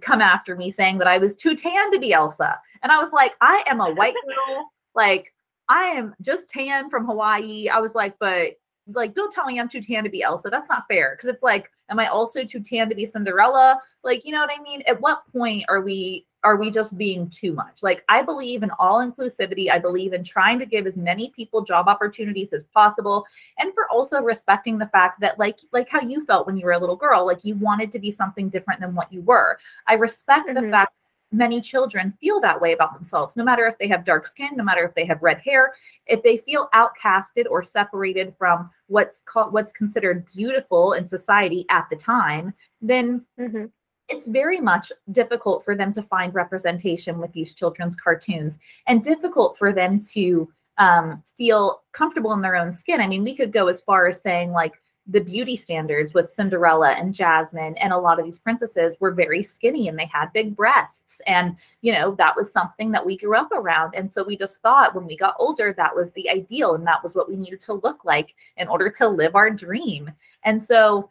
come 0.00 0.20
after 0.20 0.54
me 0.54 0.70
saying 0.70 0.98
that 0.98 1.08
I 1.08 1.18
was 1.18 1.34
too 1.34 1.56
tan 1.56 1.90
to 1.92 1.98
be 1.98 2.12
Elsa. 2.12 2.60
And 2.82 2.92
I 2.92 2.98
was 2.98 3.12
like, 3.12 3.32
I 3.40 3.64
am 3.66 3.80
a 3.80 3.92
white 3.92 4.14
girl 4.26 4.70
like, 4.94 5.32
I 5.68 5.84
am 5.84 6.14
just 6.22 6.48
tan 6.48 6.88
from 6.88 7.06
Hawaii. 7.06 7.68
I 7.68 7.78
was 7.78 7.94
like, 7.94 8.18
but 8.18 8.52
like, 8.94 9.14
don't 9.14 9.32
tell 9.32 9.46
me 9.46 9.60
I'm 9.60 9.68
too 9.68 9.82
tan 9.82 10.04
to 10.04 10.10
be 10.10 10.22
Elsa. 10.22 10.48
That's 10.50 10.70
not 10.70 10.84
fair. 10.88 11.16
Cause 11.16 11.28
it's 11.28 11.42
like, 11.42 11.70
am 11.90 11.98
I 11.98 12.06
also 12.06 12.44
too 12.44 12.60
tan 12.60 12.88
to 12.88 12.94
be 12.94 13.06
Cinderella? 13.06 13.80
Like, 14.02 14.24
you 14.24 14.32
know 14.32 14.40
what 14.40 14.50
I 14.56 14.62
mean? 14.62 14.82
At 14.86 15.00
what 15.00 15.22
point 15.32 15.64
are 15.68 15.80
we 15.80 16.24
are 16.44 16.56
we 16.56 16.70
just 16.70 16.96
being 16.96 17.28
too 17.28 17.52
much? 17.52 17.82
Like, 17.82 18.04
I 18.08 18.22
believe 18.22 18.62
in 18.62 18.70
all 18.78 19.04
inclusivity. 19.04 19.70
I 19.72 19.78
believe 19.78 20.12
in 20.12 20.22
trying 20.22 20.60
to 20.60 20.66
give 20.66 20.86
as 20.86 20.96
many 20.96 21.30
people 21.30 21.62
job 21.62 21.88
opportunities 21.88 22.52
as 22.52 22.64
possible, 22.64 23.26
and 23.58 23.74
for 23.74 23.90
also 23.90 24.20
respecting 24.22 24.78
the 24.78 24.86
fact 24.86 25.20
that, 25.20 25.38
like, 25.38 25.58
like 25.72 25.88
how 25.88 26.00
you 26.00 26.24
felt 26.26 26.46
when 26.46 26.56
you 26.56 26.64
were 26.64 26.72
a 26.72 26.78
little 26.78 26.96
girl, 26.96 27.26
like 27.26 27.44
you 27.44 27.56
wanted 27.56 27.90
to 27.92 27.98
be 27.98 28.12
something 28.12 28.48
different 28.48 28.80
than 28.80 28.94
what 28.94 29.12
you 29.12 29.20
were. 29.22 29.58
I 29.88 29.94
respect 29.94 30.48
mm-hmm. 30.48 30.64
the 30.64 30.70
fact 30.70 30.92
many 31.30 31.60
children 31.60 32.12
feel 32.20 32.40
that 32.40 32.60
way 32.60 32.72
about 32.72 32.94
themselves, 32.94 33.36
no 33.36 33.44
matter 33.44 33.66
if 33.66 33.76
they 33.78 33.88
have 33.88 34.04
dark 34.04 34.26
skin, 34.26 34.50
no 34.56 34.64
matter 34.64 34.84
if 34.84 34.94
they 34.94 35.04
have 35.04 35.22
red 35.22 35.38
hair, 35.38 35.74
if 36.06 36.22
they 36.22 36.38
feel 36.38 36.68
outcasted 36.74 37.44
or 37.50 37.62
separated 37.62 38.34
from 38.38 38.70
what's 38.86 39.20
called 39.24 39.52
what's 39.52 39.72
considered 39.72 40.26
beautiful 40.34 40.94
in 40.94 41.06
society 41.06 41.66
at 41.68 41.86
the 41.90 41.96
time, 41.96 42.54
then 42.80 43.24
mm-hmm. 43.38 43.66
it's 44.08 44.26
very 44.26 44.60
much 44.60 44.90
difficult 45.12 45.64
for 45.64 45.74
them 45.74 45.92
to 45.92 46.02
find 46.02 46.34
representation 46.34 47.18
with 47.18 47.32
these 47.32 47.54
children's 47.54 47.96
cartoons 47.96 48.58
and 48.86 49.02
difficult 49.02 49.58
for 49.58 49.72
them 49.72 50.00
to 50.12 50.50
um, 50.78 51.22
feel 51.36 51.82
comfortable 51.92 52.32
in 52.32 52.40
their 52.40 52.56
own 52.56 52.72
skin. 52.72 53.00
I 53.00 53.06
mean, 53.06 53.24
we 53.24 53.34
could 53.34 53.52
go 53.52 53.66
as 53.66 53.82
far 53.82 54.08
as 54.08 54.22
saying 54.22 54.52
like 54.52 54.74
the 55.10 55.20
beauty 55.20 55.56
standards 55.56 56.12
with 56.12 56.30
Cinderella 56.30 56.90
and 56.90 57.14
Jasmine 57.14 57.76
and 57.78 57.94
a 57.94 57.98
lot 57.98 58.18
of 58.18 58.26
these 58.26 58.38
princesses 58.38 58.94
were 59.00 59.10
very 59.10 59.42
skinny 59.42 59.88
and 59.88 59.98
they 59.98 60.04
had 60.12 60.32
big 60.34 60.54
breasts. 60.54 61.22
And, 61.26 61.56
you 61.80 61.92
know, 61.92 62.14
that 62.16 62.36
was 62.36 62.52
something 62.52 62.90
that 62.92 63.04
we 63.04 63.16
grew 63.16 63.34
up 63.34 63.50
around. 63.50 63.94
And 63.94 64.12
so 64.12 64.22
we 64.22 64.36
just 64.36 64.60
thought 64.60 64.94
when 64.94 65.06
we 65.06 65.16
got 65.16 65.34
older, 65.38 65.72
that 65.76 65.96
was 65.96 66.10
the 66.12 66.28
ideal 66.28 66.74
and 66.74 66.86
that 66.86 67.02
was 67.02 67.14
what 67.14 67.28
we 67.28 67.36
needed 67.36 67.60
to 67.60 67.72
look 67.72 68.04
like 68.04 68.34
in 68.58 68.68
order 68.68 68.90
to 68.90 69.08
live 69.08 69.34
our 69.34 69.50
dream. 69.50 70.12
And 70.44 70.60
so 70.60 71.08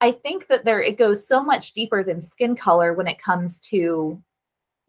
I 0.00 0.10
think 0.10 0.48
that 0.48 0.64
there 0.64 0.82
it 0.82 0.98
goes 0.98 1.26
so 1.26 1.40
much 1.40 1.72
deeper 1.72 2.02
than 2.02 2.20
skin 2.20 2.56
color 2.56 2.94
when 2.94 3.06
it 3.06 3.22
comes 3.22 3.60
to 3.60 4.20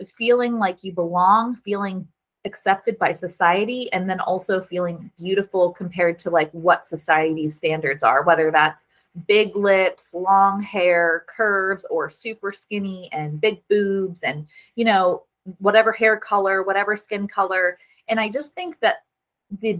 feeling 0.08 0.58
like 0.58 0.84
you 0.84 0.94
belong, 0.94 1.56
feeling 1.58 2.08
accepted 2.46 2.98
by 2.98 3.12
society 3.12 3.92
and 3.94 4.10
then 4.10 4.20
also 4.20 4.62
feeling 4.62 5.12
beautiful 5.18 5.72
compared 5.72 6.18
to 6.18 6.30
like 6.30 6.52
what 6.52 6.86
society's 6.86 7.56
standards 7.56 8.02
are 8.02 8.24
whether 8.24 8.50
that's 8.50 8.84
big 9.28 9.56
lips 9.56 10.14
long 10.14 10.62
hair 10.62 11.26
curves 11.28 11.86
or 11.90 12.10
super 12.10 12.52
skinny 12.52 13.10
and 13.12 13.42
big 13.42 13.62
boobs 13.68 14.24
and 14.24 14.48
you 14.76 14.86
know 14.86 15.24
whatever 15.60 15.92
hair 15.92 16.18
color 16.18 16.64
whatever 16.64 16.96
skin 16.96 17.28
color. 17.28 17.78
And 18.08 18.20
i 18.20 18.30
just 18.30 18.54
think 18.56 18.80
that 18.80 19.04
the 19.62 19.80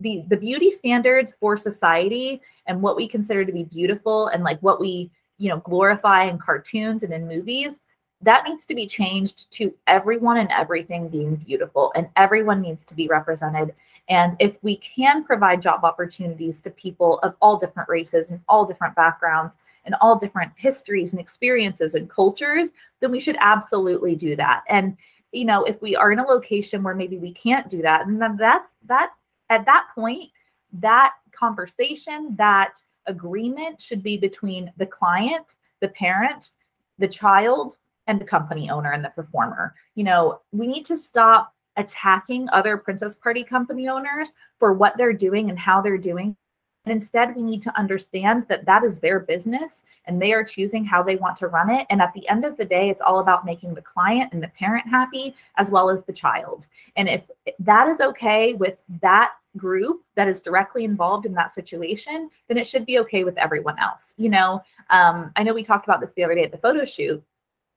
the 0.00 0.24
the 0.28 0.36
beauty 0.36 0.70
standards 0.70 1.34
for 1.40 1.56
society 1.56 2.40
and 2.66 2.82
what 2.82 2.96
we 2.96 3.06
consider 3.06 3.44
to 3.44 3.52
be 3.52 3.64
beautiful 3.64 4.28
and 4.28 4.42
like 4.42 4.60
what 4.60 4.80
we 4.80 5.10
you 5.38 5.48
know 5.48 5.58
glorify 5.58 6.24
in 6.24 6.38
cartoons 6.38 7.02
and 7.02 7.12
in 7.12 7.26
movies 7.26 7.80
that 8.24 8.44
needs 8.46 8.64
to 8.66 8.74
be 8.74 8.86
changed 8.86 9.50
to 9.52 9.74
everyone 9.86 10.38
and 10.38 10.50
everything 10.50 11.08
being 11.08 11.36
beautiful 11.36 11.92
and 11.94 12.08
everyone 12.16 12.60
needs 12.60 12.84
to 12.84 12.94
be 12.94 13.06
represented. 13.08 13.74
And 14.08 14.36
if 14.38 14.56
we 14.62 14.76
can 14.76 15.24
provide 15.24 15.62
job 15.62 15.84
opportunities 15.84 16.60
to 16.60 16.70
people 16.70 17.18
of 17.20 17.34
all 17.40 17.58
different 17.58 17.88
races 17.88 18.30
and 18.30 18.40
all 18.48 18.66
different 18.66 18.94
backgrounds 18.94 19.56
and 19.84 19.94
all 20.00 20.18
different 20.18 20.52
histories 20.56 21.12
and 21.12 21.20
experiences 21.20 21.94
and 21.94 22.08
cultures 22.10 22.72
then 23.00 23.10
we 23.10 23.20
should 23.20 23.36
absolutely 23.40 24.14
do 24.14 24.34
that. 24.36 24.62
And 24.68 24.96
you 25.34 25.44
know 25.44 25.64
if 25.64 25.82
we 25.82 25.96
are 25.96 26.12
in 26.12 26.20
a 26.20 26.24
location 26.24 26.82
where 26.82 26.94
maybe 26.94 27.18
we 27.18 27.32
can't 27.32 27.68
do 27.68 27.82
that 27.82 28.06
and 28.06 28.22
then 28.22 28.36
that's 28.36 28.74
that 28.86 29.10
at 29.50 29.66
that 29.66 29.88
point 29.94 30.30
that 30.72 31.14
conversation 31.32 32.34
that 32.36 32.74
agreement 33.06 33.80
should 33.80 34.02
be 34.02 34.16
between 34.16 34.72
the 34.76 34.86
client 34.86 35.44
the 35.80 35.88
parent 35.88 36.52
the 36.98 37.08
child 37.08 37.76
and 38.06 38.20
the 38.20 38.24
company 38.24 38.70
owner 38.70 38.92
and 38.92 39.04
the 39.04 39.10
performer. 39.10 39.74
You 39.94 40.04
know, 40.04 40.40
we 40.52 40.66
need 40.66 40.84
to 40.86 40.96
stop 40.96 41.54
attacking 41.76 42.48
other 42.50 42.76
Princess 42.76 43.14
Party 43.14 43.42
company 43.42 43.88
owners 43.88 44.32
for 44.58 44.72
what 44.72 44.96
they're 44.96 45.12
doing 45.12 45.50
and 45.50 45.58
how 45.58 45.80
they're 45.80 45.98
doing. 45.98 46.36
And 46.84 46.92
instead, 46.92 47.34
we 47.34 47.42
need 47.42 47.62
to 47.62 47.78
understand 47.78 48.44
that 48.48 48.66
that 48.66 48.84
is 48.84 48.98
their 48.98 49.18
business 49.18 49.84
and 50.04 50.20
they 50.20 50.34
are 50.34 50.44
choosing 50.44 50.84
how 50.84 51.02
they 51.02 51.16
want 51.16 51.38
to 51.38 51.48
run 51.48 51.70
it. 51.70 51.86
And 51.88 52.02
at 52.02 52.12
the 52.12 52.28
end 52.28 52.44
of 52.44 52.58
the 52.58 52.64
day, 52.64 52.90
it's 52.90 53.00
all 53.00 53.20
about 53.20 53.46
making 53.46 53.72
the 53.72 53.80
client 53.80 54.32
and 54.32 54.42
the 54.42 54.48
parent 54.48 54.86
happy 54.86 55.34
as 55.56 55.70
well 55.70 55.88
as 55.88 56.04
the 56.04 56.12
child. 56.12 56.66
And 56.96 57.08
if 57.08 57.22
that 57.60 57.88
is 57.88 58.02
okay 58.02 58.52
with 58.52 58.82
that 59.00 59.32
group 59.56 60.02
that 60.14 60.28
is 60.28 60.42
directly 60.42 60.84
involved 60.84 61.24
in 61.24 61.32
that 61.34 61.52
situation, 61.52 62.28
then 62.48 62.58
it 62.58 62.66
should 62.66 62.84
be 62.84 62.98
okay 62.98 63.24
with 63.24 63.38
everyone 63.38 63.78
else. 63.78 64.12
You 64.18 64.28
know, 64.28 64.62
um, 64.90 65.32
I 65.36 65.42
know 65.42 65.54
we 65.54 65.64
talked 65.64 65.86
about 65.86 66.00
this 66.00 66.12
the 66.12 66.24
other 66.24 66.34
day 66.34 66.44
at 66.44 66.52
the 66.52 66.58
photo 66.58 66.84
shoot 66.84 67.24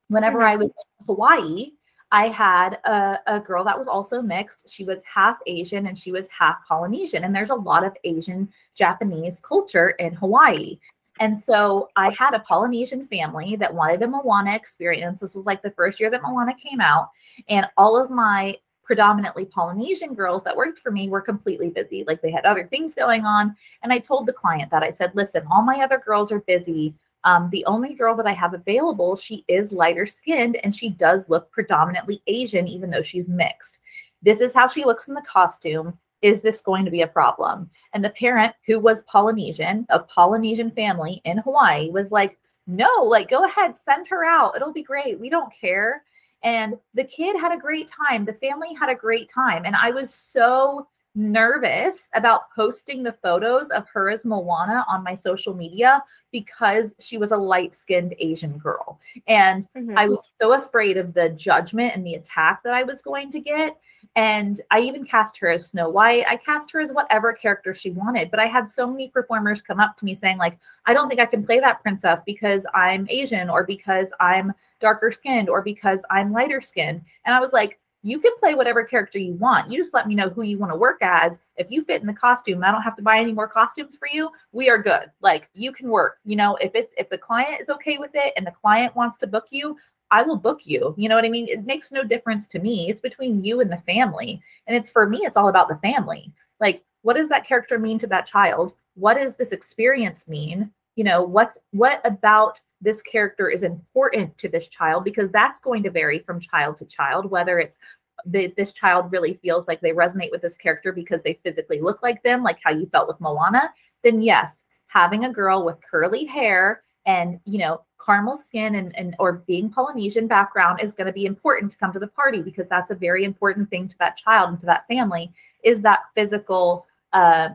whenever 0.08 0.39
mm-hmm. 0.39 0.48
I 0.48 0.56
was 0.56 0.74
in 0.76 1.06
Hawaii, 1.06 1.72
I 2.12 2.30
had 2.30 2.76
a, 2.86 3.20
a, 3.28 3.39
girl 3.39 3.65
that 3.65 3.78
was 3.78 3.88
also 3.88 4.22
mixed. 4.22 4.70
She 4.70 4.86
was 4.86 5.04
half 5.04 5.38
Asian 5.46 5.88
and 5.88 5.98
she 5.98 6.13
was 6.13 6.28
half 6.30 6.56
Polynesian. 6.65 7.26
And 7.26 7.36
there's 7.36 7.50
a 7.50 7.56
lot 7.56 7.84
of 7.84 7.98
Asian 8.06 8.48
Japanese 8.76 9.41
culture 9.41 9.89
in 9.91 10.13
Hawaii. 10.13 10.80
And 11.20 11.38
so 11.38 11.89
I 11.96 12.12
had 12.12 12.34
a 12.34 12.39
Polynesian 12.39 13.08
family 13.08 13.56
that 13.58 13.74
wanted 13.74 14.04
a 14.04 14.08
Moana 14.08 14.56
experience. 14.56 15.20
This 15.20 15.36
was 15.36 15.46
like 15.46 15.62
the 15.62 15.72
first 15.72 16.00
year 16.00 16.10
that 16.10 16.22
Moana 16.22 16.54
came 16.56 16.80
out. 16.80 17.10
And 17.50 17.65
all 17.76 18.02
of 18.02 18.10
my 18.10 18.58
predominantly 18.84 19.43
Polynesian 19.43 20.13
girls 20.13 20.43
that 20.43 20.56
worked 20.56 20.80
for 20.80 20.91
me 20.91 21.10
were 21.10 21.20
completely 21.20 21.70
busy. 21.70 22.06
Like 22.08 22.22
they 22.22 22.32
had 22.32 22.46
other 22.46 22.67
things 22.67 22.96
going 22.96 23.26
on. 23.26 23.54
And 23.84 23.91
I 23.91 24.00
told 24.00 24.26
the 24.26 24.34
client 24.34 24.72
that 24.72 24.82
I 24.82 24.91
said, 24.91 25.12
listen, 25.13 25.43
all 25.52 25.62
my 25.62 25.82
other 25.82 25.98
girls 25.98 26.32
are 26.32 26.39
busy. 26.39 26.93
Um, 27.28 27.50
the 27.52 27.66
only 27.66 27.94
girl 27.94 28.16
that 28.16 28.26
I 28.26 28.32
have 28.32 28.54
available, 28.54 29.18
she 29.18 29.44
is 29.50 29.74
lighter 29.74 30.06
skinned 30.06 30.56
and 30.63 30.74
she 30.74 30.92
does 30.92 31.28
look 31.28 31.52
predominantly 31.52 32.24
Asian, 32.28 32.70
even 32.70 32.90
though 32.90 33.02
she's 33.02 33.28
mixed. 33.28 33.80
this 34.22 34.40
is 34.40 34.54
how 34.54 34.66
she 34.66 34.86
looks 34.86 35.10
in 35.10 35.13
the 35.13 35.22
costume. 35.22 35.98
Is 36.22 36.42
this 36.42 36.62
going 36.62 36.86
to 36.86 36.92
be 36.92 37.02
a 37.02 37.08
problem? 37.08 37.70
And 37.94 38.04
the 38.04 38.12
parent, 38.12 38.56
who 38.66 38.80
was 38.80 39.02
Polynesian, 39.02 39.86
a 39.90 40.00
Polynesian 40.00 40.72
family 40.72 41.22
in 41.26 41.38
Hawaii, 41.40 41.92
was 41.92 42.13
like, 42.13 42.38
no, 42.66 42.90
like 43.04 43.30
go 43.30 43.44
ahead, 43.44 43.76
send 43.76 44.08
her 44.08 44.24
out. 44.24 44.56
It'll 44.56 44.72
be 44.72 44.82
great. 44.82 45.20
We 45.20 45.30
don't 45.30 45.54
care. 45.54 46.04
And 46.44 46.76
the 46.94 47.04
kid 47.04 47.38
had 47.38 47.52
a 47.52 47.60
great 47.60 47.90
time. 47.90 48.24
The 48.24 48.34
family 48.34 48.74
had 48.74 48.90
a 48.90 48.96
great 48.96 49.30
time. 49.30 49.66
And 49.66 49.76
I 49.76 49.92
was 49.92 50.13
so 50.13 50.88
nervous 51.17 52.10
about 52.13 52.51
posting 52.56 53.01
the 53.01 53.17
photos 53.23 53.71
of 53.71 53.88
her 53.89 54.10
as 54.10 54.23
Moana 54.23 54.86
on 54.88 55.03
my 55.03 55.15
social 55.15 55.53
media 55.53 56.01
because 56.32 56.93
she 56.99 57.17
was 57.17 57.32
a 57.32 57.38
light 57.38 57.75
skinned 57.75 58.13
Asian 58.19 58.58
girl. 58.60 58.99
And 59.27 59.67
mm-hmm. 59.75 59.97
I 59.97 60.08
was 60.08 60.34
so 60.39 60.53
afraid 60.53 60.95
of 60.95 61.13
the 61.13 61.30
judgment 61.30 61.95
and 61.95 62.06
the 62.06 62.13
attack 62.13 62.62
that 62.63 62.73
I 62.73 62.84
was 62.84 63.01
going 63.01 63.32
to 63.32 63.39
get. 63.39 63.75
And 64.15 64.62
I 64.71 64.80
even 64.82 65.06
cast 65.06 65.38
her 65.38 65.49
as 65.49 65.67
Snow 65.67 65.89
White. 65.89 66.25
I 66.27 66.38
cast 66.38 66.71
her 66.71 66.80
as 66.80 66.91
whatever 66.91 67.34
character 67.34 67.73
she 67.73 67.89
wanted. 67.89 68.30
But 68.30 68.39
I 68.39 68.45
had 68.45 68.69
so 68.69 68.88
many 68.88 69.10
performers 69.10 69.62
come 69.62 69.80
up 69.80 69.97
to 69.97 70.06
me 70.06 70.15
saying, 70.15 70.38
like, 70.38 70.58
I 70.86 70.93
don't 70.93 71.08
think 71.10 71.19
I 71.19 71.25
can 71.25 71.43
play 71.43 71.60
that 71.60 71.82
princess 71.82 72.21
because 72.25 72.65
I'm 72.73 73.08
Asian 73.10 73.49
or 73.49 73.63
because 73.63 74.12
I'm 74.19 74.53
darker 74.80 75.12
skinned 75.12 75.49
or 75.49 75.62
because 75.62 76.03
I'm 76.12 76.32
lighter 76.32 76.62
skinned. 76.62 77.01
And 77.25 77.36
I 77.36 77.39
was 77.39 77.53
like, 77.53 77.80
you 78.03 78.19
can 78.19 78.31
play 78.38 78.55
whatever 78.55 78.83
character 78.83 79.19
you 79.19 79.33
want. 79.33 79.71
You 79.71 79.77
just 79.77 79.93
let 79.93 80.07
me 80.07 80.15
know 80.15 80.29
who 80.29 80.43
you 80.43 80.57
want 80.57 80.71
to 80.71 80.77
work 80.77 80.99
as. 81.01 81.39
If 81.57 81.71
you 81.71 81.83
fit 81.83 82.01
in 82.01 82.07
the 82.07 82.13
costume, 82.13 82.63
I 82.63 82.71
don't 82.71 82.83
have 82.83 82.95
to 82.97 83.01
buy 83.01 83.19
any 83.19 83.33
more 83.33 83.47
costumes 83.47 83.95
for 83.95 84.07
you. 84.07 84.29
We 84.51 84.69
are 84.69 84.81
good. 84.81 85.12
Like 85.21 85.49
you 85.53 85.71
can 85.71 85.89
work. 85.89 86.17
You 86.23 86.36
know, 86.36 86.55
if 86.57 86.71
it's 86.75 86.93
if 86.97 87.10
the 87.10 87.17
client 87.17 87.60
is 87.60 87.69
okay 87.69 87.97
with 87.97 88.12
it 88.13 88.33
and 88.38 88.45
the 88.45 88.51
client 88.51 88.95
wants 88.95 89.17
to 89.17 89.27
book 89.27 89.47
you, 89.49 89.77
I 90.12 90.21
will 90.21 90.38
book 90.38 90.62
you. 90.63 90.93
You 90.97 91.10
know 91.10 91.15
what 91.15 91.25
I 91.25 91.29
mean? 91.29 91.47
It 91.47 91.65
makes 91.65 91.91
no 91.91 92.03
difference 92.03 92.47
to 92.47 92.60
me. 92.60 92.89
It's 92.89 93.01
between 93.01 93.43
you 93.43 93.62
and 93.62 93.71
the 93.71 93.77
family. 93.79 94.41
And 94.67 94.75
it's 94.75 94.89
for 94.89 95.07
me, 95.07 95.19
it's 95.19 95.38
all 95.38 95.49
about 95.49 95.67
the 95.67 95.77
family. 95.77 96.31
Like, 96.60 96.83
what 97.01 97.15
does 97.15 97.29
that 97.29 97.45
character 97.45 97.77
mean 97.77 97.99
to 97.99 98.07
that 98.07 98.25
child? 98.25 98.73
What 98.95 99.15
does 99.15 99.36
this 99.36 99.51
experience 99.51 100.27
mean? 100.27 100.71
You 100.95 101.03
know, 101.03 101.23
what's 101.23 101.57
what 101.71 102.01
about 102.05 102.62
this 102.82 103.02
character 103.02 103.50
is 103.50 103.63
important 103.63 104.38
to 104.38 104.48
this 104.50 104.68
child 104.68 105.04
because 105.04 105.32
that's 105.32 105.60
going 105.60 105.84
to 105.84 105.90
vary 105.90 106.20
from 106.20 106.40
child 106.40 106.78
to 106.78 106.86
child, 106.86 107.30
whether 107.30 107.60
it's 107.60 107.80
the, 108.26 108.54
this 108.58 108.74
child 108.74 109.12
really 109.12 109.36
feels 109.42 109.68
like 109.68 109.82
they 109.82 109.92
resonate 109.92 110.32
with 110.32 110.42
this 110.42 110.58
character 110.58 110.92
because 110.92 111.22
they 111.24 111.40
physically 111.44 111.80
look 111.82 112.02
like 112.04 112.22
them, 112.24 112.44
like 112.44 112.60
how 112.63 112.72
you 112.72 112.88
felt 112.88 113.08
with 113.08 113.20
Moana, 113.20 113.72
then 114.04 114.22
yes, 114.22 114.63
having 114.88 115.26
a 115.26 115.34
girl 115.34 115.63
with 115.63 115.78
curly 115.82 116.26
hair 116.26 116.82
and 117.06 117.40
you 117.46 117.58
know 117.58 117.82
caramel 118.04 118.38
skin 118.38 118.76
and, 118.76 118.96
and 118.98 119.16
or 119.20 119.44
being 119.48 119.70
polynesian 119.70 120.28
background 120.28 120.80
is 120.82 120.94
going 120.94 121.08
to 121.08 121.13
be 121.13 121.26
important 121.26 121.72
to 121.72 121.78
come 121.78 121.92
to 121.92 122.00
the 122.00 122.08
party 122.08 122.42
because 122.42 122.68
that's 122.70 122.92
a 122.92 122.96
very 122.96 123.24
important 123.24 123.70
thing 123.70 123.88
to 123.88 123.98
that 123.98 124.16
child 124.16 124.50
and 124.50 124.60
to 124.60 124.66
that 124.66 124.88
family 124.88 125.32
is 125.63 125.82
that 125.82 126.02
physical 126.16 126.86
uh 127.13 127.50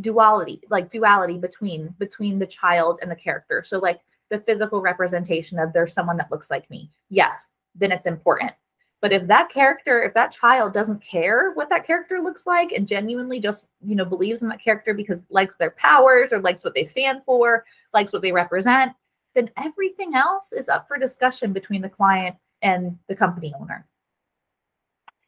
duality 0.00 0.60
like 0.70 0.90
duality 0.90 1.38
between 1.38 1.94
between 1.98 2.38
the 2.38 2.46
child 2.46 2.98
and 3.02 3.10
the 3.10 3.16
character. 3.16 3.62
So 3.64 3.78
like 3.78 4.00
the 4.34 4.44
physical 4.44 4.80
representation 4.80 5.58
of 5.58 5.72
there's 5.72 5.94
someone 5.94 6.16
that 6.16 6.30
looks 6.30 6.50
like 6.50 6.68
me. 6.70 6.90
Yes 7.08 7.54
then 7.74 7.92
it's 7.92 8.06
important. 8.06 8.52
But 9.00 9.12
if 9.12 9.26
that 9.26 9.50
character 9.50 10.02
if 10.02 10.14
that 10.14 10.32
child 10.32 10.72
doesn't 10.72 11.04
care 11.04 11.52
what 11.52 11.68
that 11.68 11.86
character 11.86 12.20
looks 12.20 12.46
like 12.46 12.72
and 12.72 12.88
genuinely 12.88 13.38
just 13.38 13.66
you 13.84 13.94
know 13.94 14.04
believes 14.04 14.40
in 14.40 14.48
that 14.48 14.62
character 14.62 14.94
because 14.94 15.22
likes 15.28 15.56
their 15.56 15.72
powers 15.72 16.32
or 16.32 16.40
likes 16.40 16.64
what 16.64 16.74
they 16.74 16.84
stand 16.84 17.22
for 17.22 17.64
likes 17.92 18.14
what 18.14 18.22
they 18.22 18.32
represent 18.32 18.92
then 19.34 19.50
everything 19.58 20.14
else 20.14 20.52
is 20.52 20.68
up 20.68 20.88
for 20.88 20.96
discussion 20.96 21.52
between 21.52 21.82
the 21.82 21.88
client 21.88 22.36
and 22.62 22.96
the 23.08 23.16
company 23.16 23.52
owner. 23.60 23.86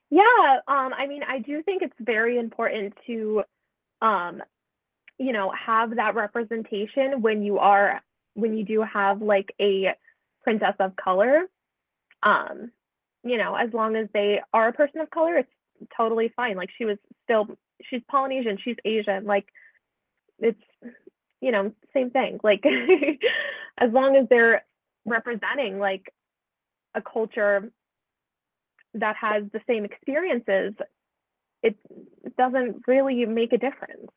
Yeah 0.09 0.61
um 0.69 0.95
i 0.97 1.07
mean 1.07 1.23
i 1.29 1.39
do 1.39 1.63
think 1.63 1.83
it's 1.83 2.01
very 2.01 2.39
important 2.39 2.95
to 3.07 3.43
um 4.01 4.43
you 5.19 5.35
know 5.35 5.51
have 5.51 5.97
that 5.97 6.15
representation 6.15 7.21
when 7.21 7.43
you 7.43 7.59
are 7.59 8.01
when 8.37 8.57
you 8.57 8.65
do 8.65 8.83
have 8.83 9.21
like 9.21 9.53
a 9.61 9.95
princess 10.43 10.75
of 10.79 10.95
color 10.97 11.43
um 12.23 12.71
you 13.25 13.37
know 13.37 13.57
as 13.57 13.73
long 13.73 13.97
as 13.97 14.07
they 14.15 14.41
are 14.53 14.69
a 14.69 14.73
person 14.73 15.01
of 15.01 15.11
color 15.11 15.37
it's 15.39 15.51
totally 15.97 16.33
fine. 16.37 16.57
Like 16.57 16.71
she 16.77 16.85
was 16.85 16.99
still 17.25 17.47
she's 17.91 18.03
polynesian 18.11 18.59
she's 18.63 18.77
asian 18.85 19.25
like 19.27 19.47
it's 20.39 20.61
you 21.41 21.53
know 21.53 21.73
same 21.93 22.11
thing. 22.11 22.39
Like 22.45 22.65
as 23.79 23.91
long 23.93 24.17
as 24.17 24.27
they're 24.29 24.65
representing 25.05 25.79
like 25.79 26.13
a 26.95 27.03
culture 27.03 27.71
that 28.95 29.17
has 29.17 29.45
the 29.53 29.61
same 29.67 29.85
experiences 29.85 30.73
it 31.63 31.77
doesn't 32.39 32.83
really 32.87 33.25
make 33.27 33.53
a 33.53 33.59
difference. 33.59 34.11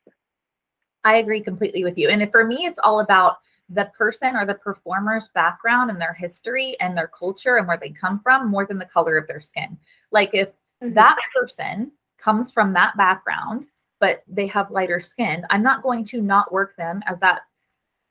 I 1.04 1.16
agree 1.16 1.42
completely 1.42 1.84
with 1.84 1.98
you. 1.98 2.08
And 2.08 2.30
for 2.30 2.44
me 2.44 2.66
it's 2.66 2.78
all 2.82 3.00
about 3.00 3.36
the 3.72 3.90
person 3.96 4.36
or 4.36 4.44
the 4.44 4.54
performer's 4.54 5.28
background 5.28 5.90
and 5.90 6.00
their 6.00 6.12
history 6.12 6.76
and 6.80 6.96
their 6.96 7.08
culture 7.08 7.56
and 7.56 7.68
where 7.68 7.78
they 7.80 7.90
come 7.90 8.20
from 8.20 8.50
more 8.50 8.66
than 8.66 8.78
the 8.78 8.84
color 8.84 9.16
of 9.16 9.26
their 9.26 9.40
skin. 9.40 9.78
Like 10.10 10.30
if 10.32 10.50
mm-hmm. 10.82 10.94
that 10.94 11.16
person 11.34 11.92
comes 12.18 12.50
from 12.50 12.72
that 12.74 12.96
background 12.96 13.66
but 14.00 14.22
they 14.26 14.46
have 14.46 14.70
lighter 14.70 14.98
skin, 14.98 15.44
I'm 15.50 15.62
not 15.62 15.82
going 15.82 16.04
to 16.06 16.22
not 16.22 16.50
work 16.52 16.74
them 16.76 17.02
as 17.06 17.20
that 17.20 17.42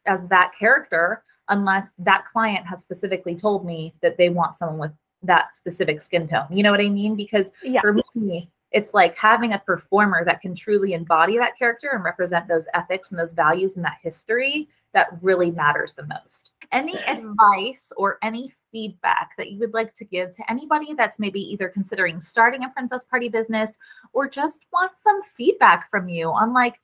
as 0.05 0.25
that 0.27 0.51
character 0.57 1.23
unless 1.49 1.91
that 1.97 2.25
client 2.31 2.65
has 2.65 2.79
specifically 2.79 3.35
told 3.35 3.65
me 3.65 3.93
that 4.01 4.17
they 4.17 4.29
want 4.29 4.53
someone 4.53 4.77
with 4.77 4.91
that 5.23 5.49
specific 5.49 6.01
skin 6.01 6.27
tone. 6.27 6.45
You 6.51 6.63
know 6.63 6.71
what 6.71 6.79
I 6.79 6.89
mean? 6.89 7.15
Because 7.15 7.51
yeah. 7.63 7.81
for 7.81 7.99
me, 8.15 8.51
it's 8.71 8.93
like 8.93 9.17
having 9.17 9.53
a 9.53 9.59
performer 9.59 10.23
that 10.25 10.41
can 10.41 10.53
truly 10.53 10.93
embody 10.93 11.37
that 11.37 11.57
character 11.57 11.89
and 11.93 12.03
represent 12.03 12.47
those 12.47 12.67
ethics 12.73 13.11
and 13.11 13.19
those 13.19 13.33
values 13.33 13.75
and 13.75 13.85
that 13.85 13.97
history 14.01 14.69
that 14.93 15.07
really 15.21 15.51
matters 15.51 15.93
the 15.93 16.05
most. 16.05 16.51
Any 16.71 16.97
advice 17.05 17.91
or 17.97 18.19
any 18.21 18.51
feedback 18.71 19.31
that 19.37 19.51
you 19.51 19.59
would 19.59 19.73
like 19.73 19.95
to 19.95 20.05
give 20.05 20.35
to 20.35 20.51
anybody 20.51 20.93
that's 20.93 21.19
maybe 21.19 21.39
either 21.39 21.69
considering 21.69 22.21
starting 22.21 22.63
a 22.63 22.69
princess 22.69 23.05
party 23.05 23.29
business 23.29 23.77
or 24.13 24.29
just 24.29 24.65
wants 24.71 25.01
some 25.01 25.21
feedback 25.23 25.89
from 25.89 26.09
you 26.09 26.29
on 26.29 26.53
like 26.53 26.79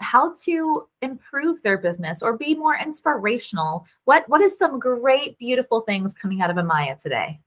how 0.00 0.34
to 0.44 0.86
improve 1.02 1.62
their 1.62 1.78
business 1.78 2.22
or 2.22 2.36
be 2.36 2.54
more 2.54 2.76
inspirational? 2.76 3.86
What 4.04 4.28
what 4.28 4.40
is 4.40 4.58
some 4.58 4.78
great 4.78 5.38
beautiful 5.38 5.80
things 5.82 6.14
coming 6.14 6.40
out 6.40 6.50
of 6.50 6.56
Amaya 6.56 7.00
today? 7.00 7.40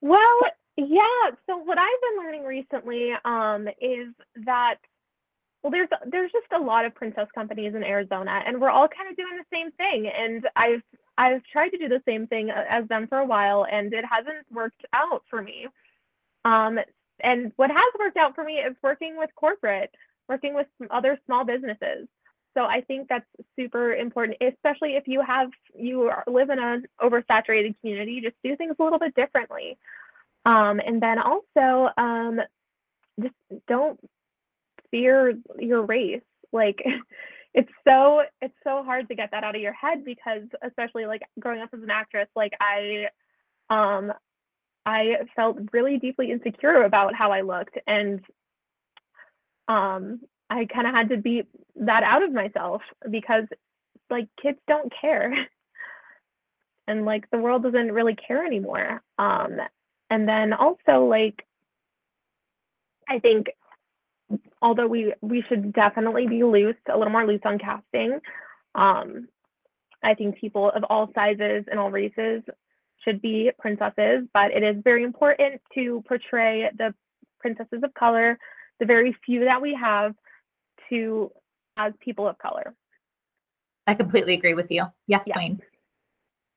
Well, 0.00 0.40
yeah. 0.78 1.30
So 1.46 1.58
what 1.58 1.76
I've 1.76 2.00
been 2.02 2.24
learning 2.24 2.44
recently 2.44 3.10
um, 3.24 3.66
is 3.80 4.14
that 4.46 4.76
well, 5.62 5.72
there's 5.72 5.88
there's 6.06 6.30
just 6.30 6.46
a 6.54 6.62
lot 6.62 6.84
of 6.84 6.94
princess 6.94 7.26
companies 7.34 7.74
in 7.74 7.82
Arizona, 7.82 8.42
and 8.46 8.60
we're 8.60 8.70
all 8.70 8.86
kind 8.86 9.10
of 9.10 9.16
doing 9.16 9.36
the 9.36 9.56
same 9.56 9.72
thing. 9.72 10.08
And 10.16 10.46
I've 10.54 10.82
I've 11.16 11.42
tried 11.50 11.70
to 11.70 11.78
do 11.78 11.88
the 11.88 12.02
same 12.06 12.28
thing 12.28 12.50
as 12.50 12.86
them 12.88 13.08
for 13.08 13.18
a 13.18 13.26
while, 13.26 13.66
and 13.70 13.92
it 13.92 14.04
hasn't 14.08 14.46
worked 14.52 14.84
out 14.92 15.24
for 15.28 15.42
me. 15.42 15.66
Um, 16.44 16.78
and 17.20 17.50
what 17.56 17.70
has 17.70 17.92
worked 17.98 18.16
out 18.16 18.36
for 18.36 18.44
me 18.44 18.54
is 18.54 18.76
working 18.80 19.16
with 19.18 19.30
corporate, 19.34 19.92
working 20.28 20.54
with 20.54 20.68
other 20.92 21.18
small 21.26 21.44
businesses. 21.44 22.06
So 22.56 22.62
I 22.64 22.82
think 22.82 23.08
that's 23.08 23.26
super 23.56 23.94
important, 23.94 24.38
especially 24.40 24.94
if 24.94 25.08
you 25.08 25.22
have 25.26 25.50
you 25.74 26.12
live 26.28 26.50
in 26.50 26.60
an 26.60 26.84
oversaturated 27.00 27.74
community. 27.80 28.20
Just 28.20 28.36
do 28.44 28.54
things 28.56 28.76
a 28.78 28.82
little 28.82 29.00
bit 29.00 29.14
differently. 29.16 29.76
Um, 30.44 30.80
and 30.84 31.02
then 31.02 31.18
also, 31.18 31.90
um, 31.96 32.40
just 33.20 33.34
don't 33.66 33.98
fear 34.90 35.34
your 35.58 35.82
race. 35.82 36.22
Like, 36.52 36.82
it's 37.54 37.70
so 37.86 38.22
it's 38.40 38.54
so 38.64 38.82
hard 38.84 39.08
to 39.08 39.14
get 39.14 39.30
that 39.32 39.44
out 39.44 39.54
of 39.54 39.60
your 39.60 39.72
head 39.72 40.04
because, 40.04 40.42
especially 40.62 41.06
like 41.06 41.22
growing 41.38 41.60
up 41.60 41.70
as 41.74 41.82
an 41.82 41.90
actress, 41.90 42.28
like 42.36 42.52
I, 42.60 43.08
um, 43.70 44.12
I 44.86 45.16
felt 45.36 45.58
really 45.72 45.98
deeply 45.98 46.30
insecure 46.30 46.84
about 46.84 47.14
how 47.14 47.32
I 47.32 47.42
looked, 47.42 47.76
and 47.86 48.20
um, 49.68 50.20
I 50.48 50.64
kind 50.64 50.86
of 50.86 50.94
had 50.94 51.10
to 51.10 51.18
beat 51.18 51.46
that 51.76 52.02
out 52.02 52.22
of 52.22 52.32
myself 52.32 52.80
because, 53.10 53.44
like, 54.08 54.28
kids 54.42 54.58
don't 54.66 54.92
care. 54.98 55.34
and 56.88 57.04
like 57.04 57.30
the 57.30 57.38
world 57.38 57.62
doesn't 57.62 57.92
really 57.92 58.16
care 58.16 58.44
anymore. 58.44 59.02
Um, 59.18 59.58
and 60.10 60.28
then 60.28 60.52
also 60.52 61.04
like 61.04 61.44
i 63.08 63.18
think 63.18 63.48
although 64.60 64.86
we 64.86 65.12
we 65.20 65.42
should 65.48 65.72
definitely 65.72 66.26
be 66.26 66.42
loose 66.44 66.76
a 66.92 66.96
little 66.96 67.12
more 67.12 67.26
loose 67.26 67.40
on 67.44 67.58
casting 67.58 68.20
um 68.74 69.28
i 70.02 70.14
think 70.14 70.38
people 70.38 70.70
of 70.70 70.84
all 70.84 71.10
sizes 71.14 71.64
and 71.70 71.78
all 71.78 71.90
races 71.90 72.42
should 73.04 73.22
be 73.22 73.50
princesses 73.58 74.26
but 74.34 74.50
it 74.50 74.62
is 74.62 74.76
very 74.82 75.04
important 75.04 75.60
to 75.74 76.02
portray 76.06 76.68
the 76.76 76.94
princesses 77.40 77.80
of 77.82 77.94
color 77.94 78.38
the 78.80 78.86
very 78.86 79.16
few 79.24 79.44
that 79.44 79.60
we 79.60 79.74
have 79.74 80.14
to 80.88 81.30
as 81.76 81.92
people 82.00 82.26
of 82.28 82.38
color. 82.38 82.74
I 83.86 83.94
completely 83.94 84.34
agree 84.34 84.54
with 84.54 84.70
you. 84.70 84.84
Yes 85.06 85.24
yeah. 85.26 85.34
queen. 85.34 85.60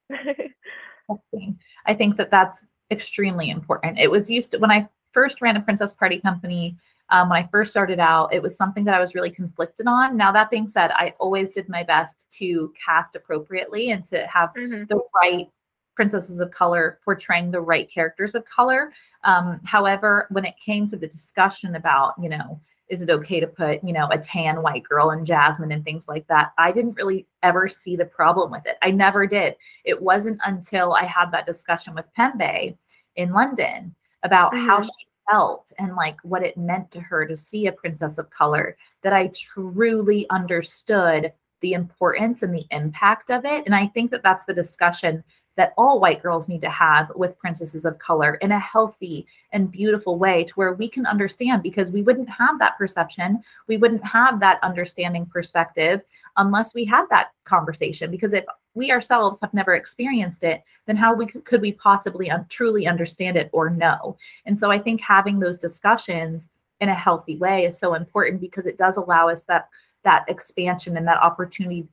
I 1.86 1.94
think 1.94 2.18
that 2.18 2.32
that's 2.32 2.66
extremely 2.92 3.50
important. 3.50 3.98
It 3.98 4.12
was 4.12 4.30
used 4.30 4.52
to, 4.52 4.58
when 4.58 4.72
I 4.72 4.88
first 5.14 5.42
ran 5.42 5.58
a 5.58 5.62
princess 5.62 5.94
party 5.94 6.20
company, 6.20 6.78
um, 7.10 7.30
when 7.30 7.44
I 7.44 7.50
first 7.52 7.72
started 7.72 8.00
out, 8.00 8.34
it 8.34 8.42
was 8.42 8.56
something 8.56 8.86
that 8.86 8.96
I 8.96 9.00
was 9.00 9.16
really 9.16 9.32
conflicted 9.32 9.86
on. 9.88 10.16
Now, 10.16 10.32
that 10.32 10.50
being 10.50 10.68
said, 10.68 10.92
I 10.92 11.14
always 11.20 11.54
did 11.54 11.68
my 11.68 11.84
best 11.84 12.32
to 12.40 12.74
cast 12.84 13.16
appropriately 13.16 13.92
and 13.92 14.04
to 14.06 14.26
have 14.28 14.52
mm-hmm. 14.58 14.84
the 14.88 15.00
right 15.22 15.50
princesses 15.94 16.40
of 16.40 16.52
color 16.52 17.00
portraying 17.04 17.52
the 17.52 17.60
right 17.60 17.92
characters 17.92 18.34
of 18.34 18.46
color. 18.46 18.94
Um, 19.26 19.60
however, 19.66 20.28
when 20.32 20.46
it 20.46 20.56
came 20.64 20.88
to 20.88 20.96
the 20.96 21.08
discussion 21.08 21.76
about, 21.76 22.14
you 22.22 22.30
know, 22.30 22.62
is 22.92 23.02
it 23.02 23.10
okay 23.10 23.40
to 23.40 23.48
put, 23.48 23.82
you 23.84 23.94
know, 23.94 24.08
a 24.12 24.18
tan 24.18 24.62
white 24.62 24.84
girl 24.84 25.12
and 25.12 25.26
Jasmine 25.26 25.72
and 25.72 25.84
things 25.84 26.10
like 26.10 26.28
that? 26.28 26.52
I 26.58 26.74
didn't 26.74 26.96
really 26.96 27.26
ever 27.42 27.70
see 27.70 27.96
the 27.96 28.06
problem 28.06 28.52
with 28.52 28.66
it. 28.66 28.78
I 28.82 28.92
never 28.92 29.26
did. 29.26 29.56
It 29.86 30.00
wasn't 30.00 30.40
until 30.46 30.94
I 30.94 31.06
had 31.06 31.32
that 31.32 31.46
discussion 31.46 31.96
with 31.96 32.06
Pembe 32.18 32.76
in 33.16 33.32
London 33.32 33.96
about 34.24 34.52
mm-hmm. 34.52 34.68
how 34.68 34.82
she 34.82 35.08
felt 35.32 35.72
and 35.80 35.96
like 35.96 36.18
what 36.24 36.44
it 36.44 36.58
meant 36.58 36.92
to 36.92 37.00
her 37.00 37.26
to 37.26 37.38
see 37.38 37.68
a 37.68 37.72
princess 37.72 38.18
of 38.18 38.30
color 38.30 38.76
that 39.04 39.14
I 39.14 39.28
truly 39.28 40.30
understood 40.30 41.32
the 41.62 41.74
importance 41.74 42.44
and 42.44 42.54
the 42.54 42.66
impact 42.72 43.32
of 43.32 43.46
it. 43.46 43.64
And 43.66 43.74
I 43.74 43.88
think 43.88 44.12
that 44.12 44.24
that's 44.24 44.44
the 44.44 44.54
discussion 44.54 45.24
that 45.58 45.74
all 45.78 46.00
white 46.00 46.22
girls 46.22 46.48
need 46.48 46.62
to 46.62 46.70
have 46.70 47.12
with 47.16 47.38
princesses 47.38 47.86
of 47.86 48.00
color 48.00 48.36
in 48.36 48.52
a 48.52 48.60
healthy 48.60 49.26
and 49.52 49.72
beautiful 49.72 50.18
way 50.18 50.44
to 50.44 50.54
where 50.54 50.74
we 50.74 50.88
can 50.88 51.06
understand 51.06 51.62
because 51.62 51.92
we 51.92 52.02
wouldn't 52.02 52.30
have 52.30 52.58
that 52.60 52.78
perception 52.78 53.42
we 53.68 53.78
wouldn't 53.78 54.04
have 54.04 54.40
that 54.40 54.60
understanding 54.64 55.26
perspective 55.26 56.02
unless 56.38 56.74
we 56.74 56.86
had 56.86 57.06
that 57.10 57.32
conversation 57.46 58.10
because 58.10 58.34
if 58.34 58.46
we 58.74 58.92
ourselves 58.92 59.40
have 59.42 59.54
never 59.54 59.76
experienced 59.76 60.44
it 60.44 60.64
then 60.86 60.96
how 60.96 61.14
we 61.14 61.26
could, 61.26 61.44
could 61.46 61.62
we 61.62 61.74
possibly 61.74 62.32
un- 62.32 62.46
truly 62.50 62.88
understand 62.88 63.36
it 63.36 63.50
or 63.52 63.70
know 63.70 64.16
and 64.46 64.58
so 64.58 64.72
i 64.72 64.80
think 64.80 65.02
having 65.02 65.40
those 65.40 65.58
discussions 65.58 66.50
in 66.80 66.90
a 66.90 66.96
healthy 66.96 67.38
way 67.38 67.66
is 67.66 67.78
so 67.78 67.94
important 67.94 68.42
because 68.42 68.66
it 68.66 68.78
does 68.78 68.98
allow 68.98 69.30
us 69.30 69.44
that 69.44 69.68
that 70.04 70.26
expansion 70.28 70.98
and 70.98 71.08
that 71.08 71.22
opportunity 71.22 71.88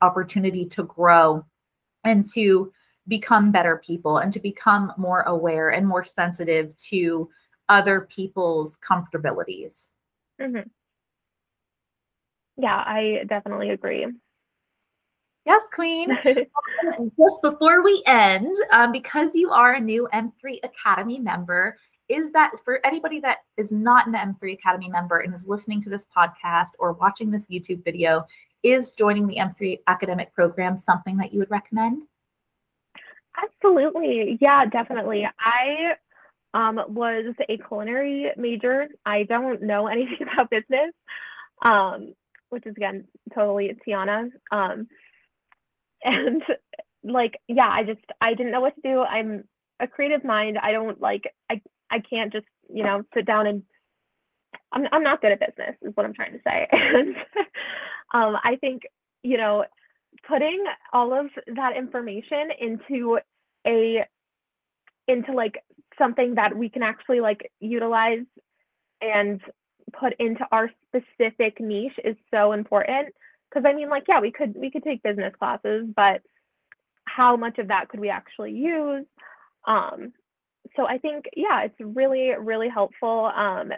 opportunity 0.00 0.64
to 0.64 0.82
grow 0.82 1.44
and 2.04 2.24
to 2.34 2.72
become 3.08 3.50
better 3.50 3.82
people 3.84 4.18
and 4.18 4.32
to 4.32 4.40
become 4.40 4.92
more 4.96 5.22
aware 5.22 5.70
and 5.70 5.86
more 5.86 6.04
sensitive 6.04 6.76
to 6.76 7.28
other 7.68 8.02
people's 8.02 8.78
comfortabilities. 8.78 9.88
Mm-hmm. 10.40 10.68
Yeah, 12.56 12.76
I 12.76 13.24
definitely 13.26 13.70
agree. 13.70 14.06
Yes, 15.44 15.62
Queen. 15.74 16.16
Just 17.18 17.42
before 17.42 17.82
we 17.82 18.02
end, 18.06 18.56
um, 18.70 18.92
because 18.92 19.34
you 19.34 19.50
are 19.50 19.74
a 19.74 19.80
new 19.80 20.08
M3 20.12 20.60
Academy 20.62 21.18
member, 21.18 21.76
is 22.08 22.30
that 22.32 22.52
for 22.64 22.84
anybody 22.86 23.18
that 23.20 23.38
is 23.56 23.72
not 23.72 24.06
an 24.06 24.12
M3 24.12 24.52
Academy 24.52 24.88
member 24.88 25.20
and 25.20 25.34
is 25.34 25.46
listening 25.46 25.82
to 25.82 25.90
this 25.90 26.06
podcast 26.16 26.70
or 26.78 26.92
watching 26.92 27.30
this 27.30 27.48
YouTube 27.48 27.82
video, 27.84 28.24
is 28.62 28.92
joining 28.92 29.26
the 29.26 29.36
M3 29.36 29.80
academic 29.88 30.32
program 30.32 30.78
something 30.78 31.16
that 31.16 31.32
you 31.32 31.40
would 31.40 31.50
recommend? 31.50 32.02
Absolutely. 33.36 34.38
Yeah, 34.40 34.66
definitely. 34.66 35.26
I 35.40 35.94
um, 36.54 36.80
was 36.88 37.34
a 37.48 37.56
culinary 37.58 38.30
major. 38.36 38.88
I 39.06 39.24
don't 39.24 39.62
know 39.62 39.86
anything 39.88 40.26
about 40.32 40.50
business, 40.50 40.92
um, 41.62 42.14
which 42.50 42.66
is 42.66 42.76
again 42.76 43.04
totally 43.34 43.74
Tiana. 43.86 44.30
Um, 44.50 44.88
and 46.04 46.42
like, 47.04 47.38
yeah, 47.48 47.68
I 47.68 47.84
just 47.84 48.00
I 48.20 48.34
didn't 48.34 48.52
know 48.52 48.60
what 48.60 48.74
to 48.76 48.80
do. 48.82 49.00
I'm 49.02 49.44
a 49.80 49.86
creative 49.88 50.24
mind. 50.24 50.58
I 50.58 50.72
don't 50.72 51.00
like 51.00 51.22
I 51.50 51.60
I 51.90 52.00
can't 52.00 52.32
just 52.32 52.46
you 52.72 52.82
know 52.84 53.02
sit 53.14 53.26
down 53.26 53.46
and 53.46 53.62
I'm 54.72 54.86
I'm 54.92 55.02
not 55.02 55.20
good 55.20 55.32
at 55.32 55.40
business 55.40 55.76
is 55.82 55.92
what 55.96 56.06
I'm 56.06 56.14
trying 56.14 56.32
to 56.32 56.40
say. 56.44 56.68
And 56.72 57.16
um, 58.14 58.36
I 58.44 58.56
think 58.60 58.82
you 59.22 59.36
know 59.38 59.64
putting 60.26 60.64
all 60.92 61.12
of 61.12 61.26
that 61.56 61.76
information 61.76 62.50
into 62.60 63.18
a 63.66 64.04
into 65.08 65.32
like 65.32 65.62
something 65.98 66.34
that 66.36 66.56
we 66.56 66.68
can 66.68 66.82
actually 66.82 67.20
like 67.20 67.50
utilize 67.60 68.24
and 69.00 69.40
put 69.98 70.14
into 70.18 70.46
our 70.52 70.70
specific 70.88 71.60
niche 71.60 71.98
is 72.04 72.16
so 72.32 72.52
important. 72.52 73.08
Because 73.50 73.64
i 73.68 73.74
mean 73.74 73.88
like 73.90 74.04
yeah 74.08 74.20
we 74.20 74.30
could 74.32 74.54
we 74.56 74.70
could 74.70 74.82
take 74.84 75.02
business 75.02 75.34
classes 75.38 75.86
but 75.94 76.22
how 77.04 77.36
much 77.36 77.58
of 77.58 77.68
that 77.68 77.88
could 77.88 78.00
we 78.00 78.08
actually 78.08 78.52
use? 78.52 79.04
Um 79.66 80.12
so 80.76 80.86
i 80.86 80.98
think 80.98 81.26
yeah 81.36 81.62
it's 81.62 81.74
really 81.80 82.30
really 82.38 82.68
helpful. 82.68 83.30
Um 83.34 83.72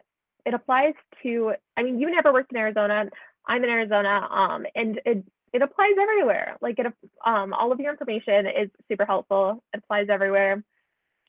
it 0.46 0.54
applies 0.54 0.94
to 1.22 1.52
i 1.76 1.82
mean 1.82 1.98
you 1.98 2.10
never 2.10 2.32
worked 2.32 2.52
in 2.52 2.58
arizona. 2.58 3.06
I'm 3.48 3.64
in 3.64 3.70
arizona 3.70 4.28
um 4.30 4.66
and 4.74 5.00
it 5.04 5.24
it 5.54 5.62
applies 5.62 5.94
everywhere. 5.98 6.58
Like 6.60 6.78
it, 6.78 6.86
um, 7.24 7.54
all 7.54 7.72
of 7.72 7.80
your 7.80 7.92
information 7.92 8.46
is 8.46 8.68
super 8.88 9.06
helpful. 9.06 9.62
It 9.72 9.78
applies 9.78 10.08
everywhere, 10.10 10.62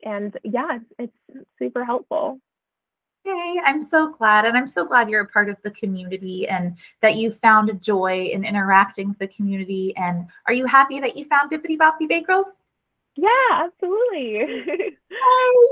and 0.04 0.38
yeah, 0.44 0.80
it's 1.00 1.16
super 1.58 1.86
helpful. 1.86 2.40
Hey, 3.24 3.60
I'm 3.64 3.82
so 3.82 4.12
glad. 4.12 4.46
And 4.46 4.56
I'm 4.56 4.68
so 4.68 4.86
glad 4.86 5.10
you're 5.10 5.22
a 5.22 5.28
part 5.28 5.50
of 5.50 5.58
the 5.64 5.72
community 5.72 6.48
and 6.48 6.78
that 7.02 7.16
you 7.16 7.32
found 7.32 7.82
joy 7.82 8.30
in 8.32 8.46
interacting 8.46 9.10
with 9.10 9.18
the 9.18 9.28
community. 9.28 9.96
And 9.98 10.28
are 10.46 10.54
you 10.54 10.68
happy 10.68 11.00
that 11.00 11.18
you 11.18 11.26
found 11.26 11.50
Bippity 11.50 11.76
Boppity 11.76 12.08
Bankrolls? 12.08 12.52
Yeah, 13.16 13.30
absolutely. 13.52 14.64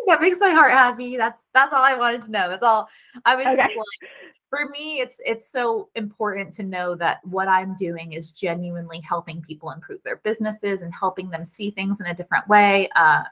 that 0.08 0.22
makes 0.22 0.40
my 0.40 0.50
heart 0.50 0.72
happy. 0.72 1.18
That's 1.18 1.42
that's 1.54 1.74
all 1.74 1.84
I 1.84 1.94
wanted 1.94 2.24
to 2.24 2.32
know. 2.32 2.50
That's 2.50 2.64
all 2.64 2.90
I 3.26 3.36
was 3.36 3.46
okay. 3.46 3.58
just 3.58 3.76
like 3.76 4.10
for 4.54 4.70
me 4.70 5.00
it's 5.00 5.20
it's 5.26 5.50
so 5.50 5.90
important 5.96 6.54
to 6.54 6.62
know 6.62 6.94
that 6.94 7.18
what 7.26 7.48
i'm 7.48 7.76
doing 7.76 8.14
is 8.14 8.32
genuinely 8.32 9.00
helping 9.00 9.42
people 9.42 9.72
improve 9.72 10.00
their 10.04 10.18
businesses 10.18 10.84
and 10.84 10.94
helping 10.94 11.28
them 11.32 11.44
see 11.44 11.72
things 11.72 12.00
in 12.00 12.06
a 12.06 12.14
different 12.14 12.48
way. 12.48 12.88
Uh, 12.96 13.24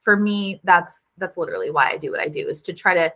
for 0.00 0.16
me 0.16 0.58
that's 0.64 1.04
that's 1.18 1.36
literally 1.36 1.70
why 1.70 1.90
i 1.90 1.98
do 1.98 2.10
what 2.10 2.20
i 2.20 2.28
do 2.28 2.48
is 2.48 2.62
to 2.62 2.72
try 2.72 2.94
to 2.94 3.12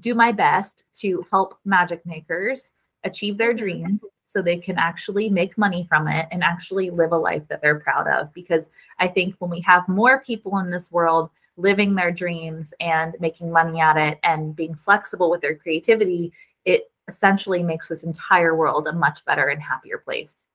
do 0.00 0.12
my 0.12 0.32
best 0.32 0.86
to 0.92 1.24
help 1.30 1.56
magic 1.64 2.04
makers 2.04 2.72
achieve 3.04 3.38
their 3.38 3.54
dreams 3.54 4.04
so 4.24 4.42
they 4.42 4.58
can 4.58 4.76
actually 4.76 5.28
make 5.28 5.56
money 5.56 5.86
from 5.88 6.08
it 6.08 6.26
and 6.32 6.42
actually 6.42 6.90
live 6.90 7.12
a 7.12 7.16
life 7.16 7.42
that 7.48 7.62
they're 7.62 7.78
proud 7.78 8.08
of. 8.08 8.34
Because 8.34 8.70
i 8.98 9.06
think 9.06 9.36
when 9.38 9.52
we 9.52 9.60
have 9.60 9.86
more 9.86 10.18
people 10.20 10.58
in 10.58 10.68
this 10.68 10.90
world 10.90 11.30
living 11.56 11.94
their 11.94 12.10
dreams 12.10 12.74
and 12.80 13.14
making 13.20 13.52
money 13.52 13.78
at 13.78 13.96
it 13.96 14.18
and 14.24 14.56
being 14.56 14.74
flexible 14.74 15.30
with 15.30 15.40
their 15.40 15.54
creativity 15.54 16.32
it 16.64 16.90
essentially 17.08 17.62
makes 17.62 17.88
this 17.88 18.02
entire 18.02 18.54
world 18.54 18.86
a 18.86 18.92
much 18.92 19.24
better 19.24 19.48
and 19.48 19.62
happier 19.62 19.98
place. 19.98 20.46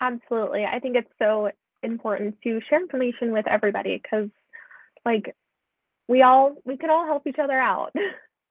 Absolutely. 0.00 0.64
I 0.64 0.78
think 0.78 0.96
it's 0.96 1.12
so 1.18 1.50
important 1.82 2.36
to 2.42 2.60
share 2.68 2.80
information 2.80 3.32
with 3.32 3.46
everybody 3.48 4.00
because 4.02 4.28
like 5.04 5.34
we 6.08 6.22
all 6.22 6.56
we 6.64 6.76
can 6.76 6.90
all 6.90 7.06
help 7.06 7.26
each 7.26 7.38
other 7.38 7.58
out. 7.58 7.92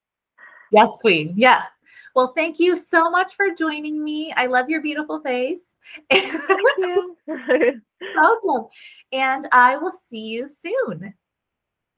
yes, 0.71 0.89
queen. 0.99 1.33
Yes. 1.35 1.67
Well, 2.15 2.33
thank 2.35 2.59
you 2.59 2.75
so 2.75 3.09
much 3.09 3.35
for 3.35 3.53
joining 3.57 4.03
me. 4.03 4.33
I 4.35 4.47
love 4.47 4.69
your 4.69 4.81
beautiful 4.81 5.21
face. 5.21 5.77
Thank 6.11 6.33
you. 6.77 7.15
Welcome. 7.25 8.67
And 9.13 9.47
I 9.53 9.77
will 9.77 9.93
see 10.09 10.19
you 10.19 10.49
soon. 10.49 11.13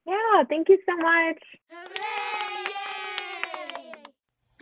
Yeah, 0.05 0.43
thank 0.49 0.69
you 0.69 0.77
so 0.87 0.95
much. 0.97 2.29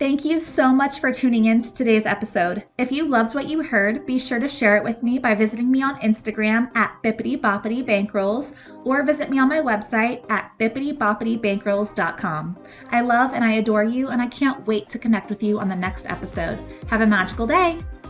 Thank 0.02 0.26
you 0.26 0.40
so 0.40 0.74
much 0.74 1.00
for 1.00 1.14
tuning 1.14 1.46
in 1.46 1.62
to 1.62 1.72
today's 1.72 2.08
episode. 2.08 2.64
If 2.80 2.92
you 2.92 3.06
loved 3.06 3.36
what 3.36 3.48
you 3.48 3.62
heard, 3.62 4.04
be 4.08 4.18
sure 4.18 4.40
to 4.40 4.48
share 4.48 4.76
it 4.76 4.84
with 4.84 5.04
me 5.04 5.20
by 5.20 5.36
visiting 5.36 5.70
me 5.70 5.84
on 5.84 6.00
Instagram 6.00 6.76
at 6.76 6.98
Bippity 7.04 7.40
Boppity 7.40 7.86
Bankrolls 7.86 8.56
or 8.84 9.04
visit 9.04 9.30
me 9.30 9.38
on 9.38 9.48
my 9.48 9.60
website 9.60 10.28
at 10.32 10.50
bippityboppitybankrolls.com. 10.60 12.58
I 12.90 13.02
love 13.02 13.34
and 13.36 13.44
I 13.44 13.52
adore 13.52 13.84
you, 13.84 14.08
and 14.08 14.20
I 14.20 14.28
can't 14.28 14.66
wait 14.66 14.90
to 14.90 14.98
connect 14.98 15.30
with 15.30 15.44
you 15.44 15.60
on 15.60 15.70
the 15.70 15.76
next 15.76 16.10
episode. 16.10 16.58
Have 16.88 17.02
a 17.02 17.06
magical 17.06 17.46
day. 17.46 17.78